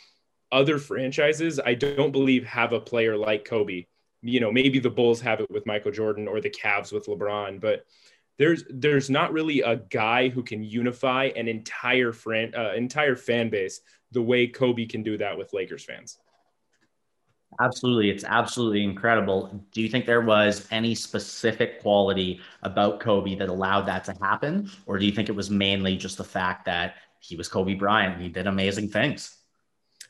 other 0.53 0.79
franchises, 0.79 1.59
I 1.59 1.75
don't 1.75 2.13
believe, 2.13 2.45
have 2.45 2.73
a 2.73 2.81
player 2.81 3.17
like 3.17 3.45
Kobe. 3.45 3.87
You 4.21 4.39
know, 4.39 4.53
maybe 4.53 4.79
the 4.79 4.91
Bulls 4.91 5.21
have 5.23 5.41
it 5.41 5.51
with 5.51 5.67
Michael 5.67 5.91
Jordan 5.91 6.29
or 6.29 6.41
the 6.41 6.51
Cavs 6.51 6.93
with 6.93 7.07
LeBron, 7.07 7.61
but 7.61 7.87
there's 8.39 8.65
there's 8.71 9.11
not 9.11 9.33
really 9.33 9.61
a 9.61 9.77
guy 9.77 10.29
who 10.29 10.43
can 10.43 10.63
unify 10.63 11.27
an 11.37 11.49
entire 11.49 12.13
fran- 12.13 12.55
uh, 12.55 12.73
entire 12.77 13.17
fan 13.17 13.51
base 13.51 13.81
the 14.13 14.23
way 14.23 14.47
Kobe 14.47 14.87
can 14.87 15.03
do 15.03 15.19
that 15.19 15.37
with 15.37 15.53
Lakers 15.53 15.85
fans. 15.85 16.19
Absolutely. 17.61 18.11
It's 18.11 18.25
absolutely 18.25 18.83
incredible. 18.83 19.65
Do 19.73 19.83
you 19.83 19.89
think 19.89 20.07
there 20.07 20.23
was 20.23 20.67
any 20.71 20.95
specific 20.95 21.83
quality 21.83 22.41
about 22.63 23.01
Kobe 23.01 23.35
that 23.35 23.49
allowed 23.49 23.83
that 23.83 24.05
to 24.05 24.15
happen? 24.23 24.71
Or 24.87 24.99
do 24.99 25.05
you 25.05 25.13
think 25.13 25.29
it 25.29 25.37
was 25.37 25.51
mainly 25.51 25.97
just 25.97 26.17
the 26.17 26.25
fact 26.25 26.65
that 26.65 26.95
he 27.21 27.37
was 27.37 27.49
Kobe 27.49 27.75
Bryant 27.75 28.15
and 28.15 28.23
he 28.23 28.29
did 28.29 28.47
amazing 28.47 28.89
things? 28.89 29.42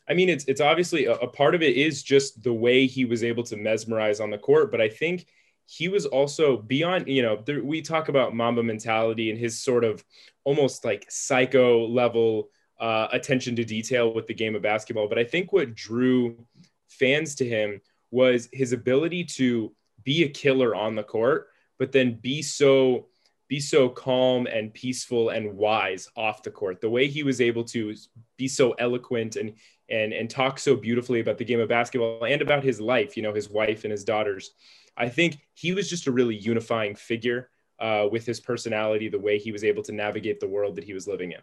I 0.09 0.13
mean, 0.13 0.29
it's 0.29 0.45
it's 0.45 0.61
obviously 0.61 1.05
a, 1.05 1.13
a 1.13 1.27
part 1.27 1.55
of 1.55 1.61
it 1.61 1.77
is 1.77 2.03
just 2.03 2.43
the 2.43 2.53
way 2.53 2.87
he 2.87 3.05
was 3.05 3.23
able 3.23 3.43
to 3.43 3.57
mesmerize 3.57 4.19
on 4.19 4.29
the 4.29 4.37
court, 4.37 4.71
but 4.71 4.81
I 4.81 4.89
think 4.89 5.27
he 5.65 5.87
was 5.87 6.05
also 6.05 6.57
beyond, 6.57 7.07
you 7.07 7.21
know, 7.21 7.41
there, 7.45 7.63
we 7.63 7.81
talk 7.81 8.09
about 8.09 8.35
Mamba 8.35 8.63
mentality 8.63 9.29
and 9.29 9.39
his 9.39 9.59
sort 9.59 9.83
of 9.83 10.03
almost 10.43 10.83
like 10.83 11.05
psycho 11.09 11.87
level 11.87 12.49
uh, 12.79 13.07
attention 13.11 13.55
to 13.55 13.63
detail 13.63 14.13
with 14.13 14.27
the 14.27 14.33
game 14.33 14.55
of 14.55 14.61
basketball. 14.61 15.07
But 15.07 15.19
I 15.19 15.23
think 15.23 15.53
what 15.53 15.73
drew 15.73 16.45
fans 16.89 17.35
to 17.35 17.47
him 17.47 17.79
was 18.11 18.49
his 18.51 18.73
ability 18.73 19.23
to 19.23 19.73
be 20.03 20.23
a 20.23 20.29
killer 20.29 20.75
on 20.75 20.95
the 20.95 21.03
court, 21.03 21.47
but 21.79 21.91
then 21.91 22.19
be 22.21 22.41
so 22.41 23.07
be 23.49 23.59
so 23.59 23.87
calm 23.87 24.47
and 24.47 24.73
peaceful 24.73 25.29
and 25.29 25.55
wise 25.55 26.09
off 26.15 26.43
the 26.43 26.49
court. 26.49 26.81
The 26.81 26.89
way 26.89 27.07
he 27.07 27.23
was 27.23 27.39
able 27.39 27.63
to 27.65 27.93
be 28.37 28.47
so 28.47 28.71
eloquent 28.73 29.35
and 29.35 29.53
and 29.89 30.13
and 30.13 30.29
talk 30.29 30.59
so 30.59 30.75
beautifully 30.75 31.19
about 31.19 31.37
the 31.37 31.45
game 31.45 31.59
of 31.59 31.69
basketball 31.69 32.23
and 32.23 32.41
about 32.41 32.63
his 32.63 32.79
life, 32.79 33.15
you 33.17 33.23
know, 33.23 33.33
his 33.33 33.49
wife 33.49 33.83
and 33.83 33.91
his 33.91 34.03
daughters. 34.03 34.51
I 34.95 35.09
think 35.09 35.39
he 35.53 35.73
was 35.73 35.89
just 35.89 36.07
a 36.07 36.11
really 36.11 36.35
unifying 36.35 36.95
figure 36.95 37.49
uh, 37.79 38.07
with 38.11 38.25
his 38.25 38.39
personality, 38.39 39.09
the 39.09 39.19
way 39.19 39.37
he 39.37 39.51
was 39.51 39.63
able 39.63 39.83
to 39.83 39.91
navigate 39.91 40.39
the 40.39 40.47
world 40.47 40.75
that 40.75 40.83
he 40.83 40.93
was 40.93 41.07
living 41.07 41.31
in. 41.31 41.41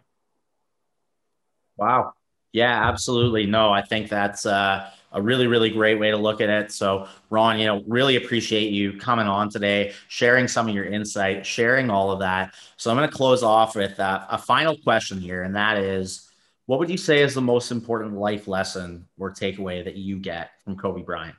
Wow. 1.77 2.13
Yeah, 2.53 2.87
absolutely. 2.89 3.45
No, 3.45 3.71
I 3.71 3.81
think 3.81 4.09
that's 4.09 4.45
uh, 4.45 4.89
a 5.13 5.21
really, 5.21 5.47
really 5.47 5.69
great 5.69 5.99
way 5.99 6.11
to 6.11 6.17
look 6.17 6.41
at 6.41 6.49
it. 6.49 6.71
So, 6.71 7.07
Ron, 7.29 7.59
you 7.59 7.65
know, 7.65 7.83
really 7.87 8.17
appreciate 8.17 8.71
you 8.71 8.97
coming 8.97 9.27
on 9.27 9.49
today, 9.49 9.93
sharing 10.09 10.47
some 10.47 10.67
of 10.67 10.75
your 10.75 10.85
insight, 10.85 11.45
sharing 11.45 11.89
all 11.89 12.11
of 12.11 12.19
that. 12.19 12.53
So, 12.75 12.91
I'm 12.91 12.97
going 12.97 13.09
to 13.09 13.15
close 13.15 13.41
off 13.41 13.75
with 13.75 13.99
uh, 13.99 14.25
a 14.29 14.37
final 14.37 14.77
question 14.77 15.19
here, 15.19 15.43
and 15.43 15.55
that 15.55 15.77
is 15.77 16.30
what 16.71 16.79
would 16.79 16.89
you 16.89 16.95
say 16.95 17.21
is 17.21 17.33
the 17.33 17.41
most 17.41 17.69
important 17.69 18.13
life 18.13 18.47
lesson 18.47 19.05
or 19.19 19.29
takeaway 19.29 19.83
that 19.83 19.97
you 19.97 20.17
get 20.17 20.51
from 20.63 20.77
Kobe 20.77 21.01
Bryant? 21.01 21.35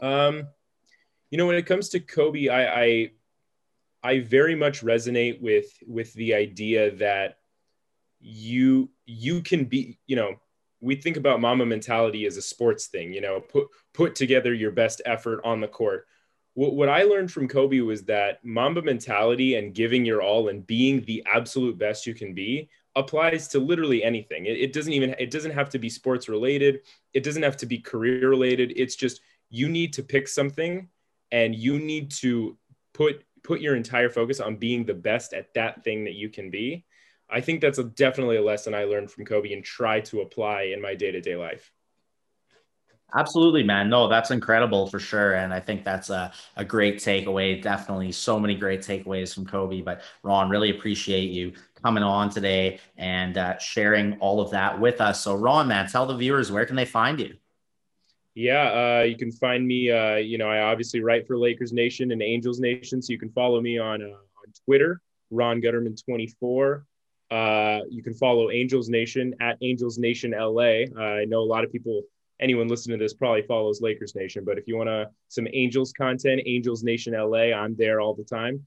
Um, 0.00 0.48
you 1.30 1.36
know, 1.36 1.46
when 1.46 1.56
it 1.56 1.66
comes 1.66 1.90
to 1.90 2.00
Kobe, 2.00 2.48
I, 2.48 2.82
I, 2.82 3.10
I 4.02 4.20
very 4.20 4.54
much 4.54 4.82
resonate 4.82 5.38
with 5.42 5.66
with 5.86 6.14
the 6.14 6.32
idea 6.32 6.92
that 6.92 7.36
you 8.20 8.88
you 9.04 9.42
can 9.42 9.66
be 9.66 9.98
you 10.06 10.16
know 10.16 10.36
we 10.80 10.96
think 10.96 11.18
about 11.18 11.42
Mamba 11.42 11.66
mentality 11.66 12.24
as 12.24 12.38
a 12.38 12.42
sports 12.42 12.86
thing 12.86 13.12
you 13.12 13.20
know 13.20 13.38
put 13.38 13.66
put 13.92 14.14
together 14.14 14.54
your 14.54 14.70
best 14.70 15.02
effort 15.04 15.42
on 15.44 15.60
the 15.60 15.68
court 15.68 16.06
what, 16.54 16.74
what 16.74 16.88
i 16.88 17.02
learned 17.02 17.30
from 17.30 17.48
kobe 17.48 17.80
was 17.80 18.04
that 18.04 18.42
mamba 18.44 18.80
mentality 18.80 19.56
and 19.56 19.74
giving 19.74 20.06
your 20.06 20.22
all 20.22 20.48
and 20.48 20.66
being 20.66 21.02
the 21.02 21.22
absolute 21.30 21.76
best 21.76 22.06
you 22.06 22.14
can 22.14 22.32
be 22.32 22.70
applies 22.96 23.48
to 23.48 23.58
literally 23.58 24.02
anything 24.04 24.46
it, 24.46 24.58
it 24.58 24.72
doesn't 24.72 24.92
even 24.92 25.14
it 25.18 25.30
doesn't 25.30 25.50
have 25.50 25.68
to 25.68 25.78
be 25.78 25.88
sports 25.88 26.28
related 26.28 26.80
it 27.12 27.22
doesn't 27.22 27.42
have 27.42 27.56
to 27.56 27.66
be 27.66 27.78
career 27.78 28.28
related 28.28 28.72
it's 28.76 28.94
just 28.96 29.20
you 29.50 29.68
need 29.68 29.92
to 29.92 30.02
pick 30.02 30.28
something 30.28 30.88
and 31.32 31.54
you 31.54 31.78
need 31.78 32.10
to 32.10 32.56
put 32.92 33.24
put 33.42 33.60
your 33.60 33.76
entire 33.76 34.08
focus 34.08 34.40
on 34.40 34.56
being 34.56 34.84
the 34.84 34.94
best 34.94 35.32
at 35.32 35.52
that 35.54 35.82
thing 35.84 36.04
that 36.04 36.14
you 36.14 36.28
can 36.28 36.50
be 36.50 36.84
I 37.30 37.40
think 37.40 37.60
that's 37.60 37.78
a, 37.78 37.84
definitely 37.84 38.36
a 38.36 38.42
lesson 38.42 38.74
I 38.74 38.84
learned 38.84 39.10
from 39.10 39.24
Kobe 39.24 39.52
and 39.52 39.64
try 39.64 40.00
to 40.00 40.20
apply 40.20 40.72
in 40.74 40.80
my 40.80 40.94
day 40.94 41.10
to 41.10 41.20
day 41.20 41.36
life. 41.36 41.72
Absolutely, 43.16 43.62
man. 43.62 43.88
No, 43.88 44.08
that's 44.08 44.32
incredible 44.32 44.88
for 44.88 44.98
sure. 44.98 45.34
And 45.34 45.54
I 45.54 45.60
think 45.60 45.84
that's 45.84 46.10
a, 46.10 46.32
a 46.56 46.64
great 46.64 46.96
takeaway. 46.96 47.62
Definitely 47.62 48.10
so 48.10 48.40
many 48.40 48.56
great 48.56 48.80
takeaways 48.80 49.32
from 49.32 49.46
Kobe. 49.46 49.82
But 49.82 50.02
Ron, 50.24 50.50
really 50.50 50.70
appreciate 50.70 51.30
you 51.30 51.52
coming 51.84 52.02
on 52.02 52.30
today 52.30 52.80
and 52.96 53.36
uh, 53.36 53.58
sharing 53.58 54.18
all 54.18 54.40
of 54.40 54.50
that 54.50 54.80
with 54.80 55.02
us. 55.02 55.22
So, 55.22 55.34
Ron, 55.34 55.68
man, 55.68 55.86
tell 55.86 56.06
the 56.06 56.16
viewers 56.16 56.50
where 56.50 56.64
can 56.64 56.76
they 56.76 56.86
find 56.86 57.20
you? 57.20 57.34
Yeah, 58.34 59.00
uh, 59.00 59.04
you 59.04 59.16
can 59.16 59.30
find 59.30 59.66
me. 59.66 59.90
Uh, 59.90 60.16
you 60.16 60.38
know, 60.38 60.48
I 60.48 60.62
obviously 60.62 61.00
write 61.00 61.26
for 61.26 61.36
Lakers 61.36 61.74
Nation 61.74 62.10
and 62.10 62.22
Angels 62.22 62.58
Nation, 62.58 63.02
so 63.02 63.12
you 63.12 63.18
can 63.18 63.30
follow 63.30 63.60
me 63.60 63.78
on 63.78 64.02
uh, 64.02 64.06
on 64.06 64.52
Twitter, 64.64 65.02
Ron 65.30 65.60
Gutterman 65.60 66.02
twenty 66.04 66.26
four. 66.40 66.86
Uh, 67.30 67.80
you 67.90 68.02
can 68.02 68.14
follow 68.14 68.50
Angels 68.50 68.88
Nation 68.88 69.34
at 69.40 69.58
Angels 69.60 69.98
Nation 69.98 70.32
LA. 70.32 70.84
Uh, 70.96 71.20
I 71.20 71.24
know 71.26 71.40
a 71.40 71.50
lot 71.54 71.64
of 71.64 71.70
people, 71.70 72.02
anyone 72.40 72.66
listening 72.66 72.98
to 72.98 73.04
this 73.04 73.14
probably 73.14 73.42
follows 73.42 73.80
Lakers 73.80 74.14
Nation, 74.14 74.42
but 74.44 74.58
if 74.58 74.66
you 74.66 74.76
want 74.76 74.88
to 74.88 75.10
some 75.28 75.46
Angels 75.52 75.92
content, 75.92 76.40
Angels 76.46 76.82
Nation 76.82 77.12
LA, 77.12 77.52
I'm 77.52 77.76
there 77.76 78.00
all 78.00 78.14
the 78.14 78.24
time. 78.24 78.66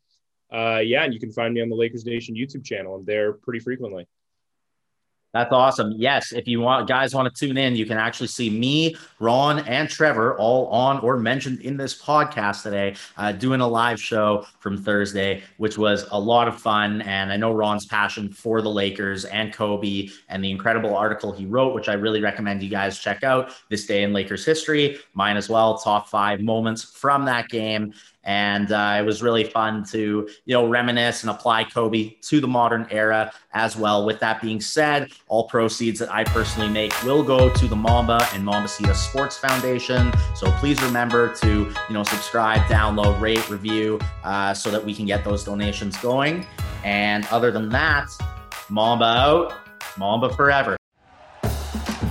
Uh, 0.51 0.79
yeah, 0.83 1.03
and 1.03 1.13
you 1.13 1.19
can 1.19 1.31
find 1.31 1.53
me 1.53 1.61
on 1.61 1.69
the 1.69 1.75
Lakers 1.75 2.05
Nation 2.05 2.35
YouTube 2.35 2.63
channel. 2.63 2.95
I'm 2.95 3.05
there 3.05 3.33
pretty 3.33 3.59
frequently. 3.59 4.07
That's 5.33 5.51
awesome. 5.51 5.93
Yes, 5.95 6.31
if 6.31 6.47
you 6.47 6.61
want 6.61 6.87
guys 6.87 7.13
want 7.13 7.31
to 7.31 7.47
tune 7.47 7.57
in, 7.57 7.75
you 7.75 7.85
can 7.85 7.97
actually 7.97 8.27
see 8.27 8.49
me, 8.49 8.95
Ron, 9.19 9.59
and 9.67 9.87
Trevor 9.89 10.35
all 10.37 10.67
on 10.67 10.99
or 11.01 11.17
mentioned 11.17 11.61
in 11.61 11.75
this 11.77 12.01
podcast 12.01 12.63
today, 12.63 12.95
uh, 13.17 13.33
doing 13.33 13.59
a 13.61 13.67
live 13.67 14.01
show 14.01 14.47
from 14.59 14.81
Thursday, 14.81 15.43
which 15.57 15.77
was 15.77 16.07
a 16.11 16.19
lot 16.19 16.47
of 16.47 16.59
fun. 16.59 17.01
And 17.01 17.31
I 17.31 17.37
know 17.37 17.53
Ron's 17.53 17.85
passion 17.85 18.31
for 18.31 18.61
the 18.61 18.69
Lakers 18.69 19.25
and 19.25 19.53
Kobe 19.53 20.07
and 20.29 20.43
the 20.43 20.49
incredible 20.49 20.95
article 20.95 21.33
he 21.33 21.45
wrote, 21.45 21.75
which 21.75 21.89
I 21.89 21.93
really 21.93 22.21
recommend 22.21 22.63
you 22.63 22.69
guys 22.69 22.97
check 22.97 23.23
out. 23.23 23.53
This 23.69 23.85
day 23.85 24.03
in 24.03 24.13
Lakers 24.13 24.45
history, 24.45 24.97
mine 25.13 25.37
as 25.37 25.49
well. 25.49 25.77
Top 25.77 26.07
five 26.07 26.39
moments 26.39 26.83
from 26.83 27.25
that 27.25 27.49
game 27.49 27.93
and 28.27 28.73
uh, 28.73 28.97
it 28.99 29.03
was 29.03 29.23
really 29.23 29.45
fun 29.45 29.83
to 29.85 30.29
you 30.45 30.53
know 30.53 30.67
reminisce 30.67 31.23
and 31.23 31.31
apply 31.31 31.63
Kobe 31.63 32.15
to 32.21 32.39
the 32.39 32.47
modern 32.47 32.85
era 32.91 33.31
as 33.53 33.75
well. 33.75 34.05
With 34.05 34.19
that 34.19 34.41
being 34.41 34.61
said, 34.61 35.09
all 35.29 35.47
proceeds 35.47 35.99
that 35.99 36.13
I 36.13 36.25
personally 36.25 36.69
make 36.69 36.93
will 37.03 37.23
go 37.23 37.51
to 37.51 37.67
the 37.67 37.75
Mamba 37.75 38.19
and 38.33 38.45
Mambacita 38.45 38.93
Sports 38.93 39.37
Foundation. 39.37 40.11
So 40.35 40.51
please 40.53 40.81
remember 40.83 41.33
to 41.35 41.73
you 41.87 41.93
know 41.93 42.03
subscribe, 42.03 42.61
download, 42.63 43.19
rate, 43.19 43.49
review, 43.49 43.99
uh, 44.23 44.53
so 44.53 44.69
that 44.69 44.83
we 44.83 44.93
can 44.93 45.05
get 45.05 45.23
those 45.23 45.43
donations 45.43 45.97
going. 45.97 46.45
And 46.83 47.25
other 47.27 47.49
than 47.49 47.69
that, 47.69 48.09
Mamba 48.69 49.05
out, 49.05 49.53
Mamba 49.97 50.33
forever. 50.33 50.77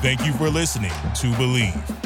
Thank 0.02 0.24
you 0.24 0.32
for 0.32 0.48
listening 0.48 0.90
to 0.90 1.26
Bleav. 1.32 2.05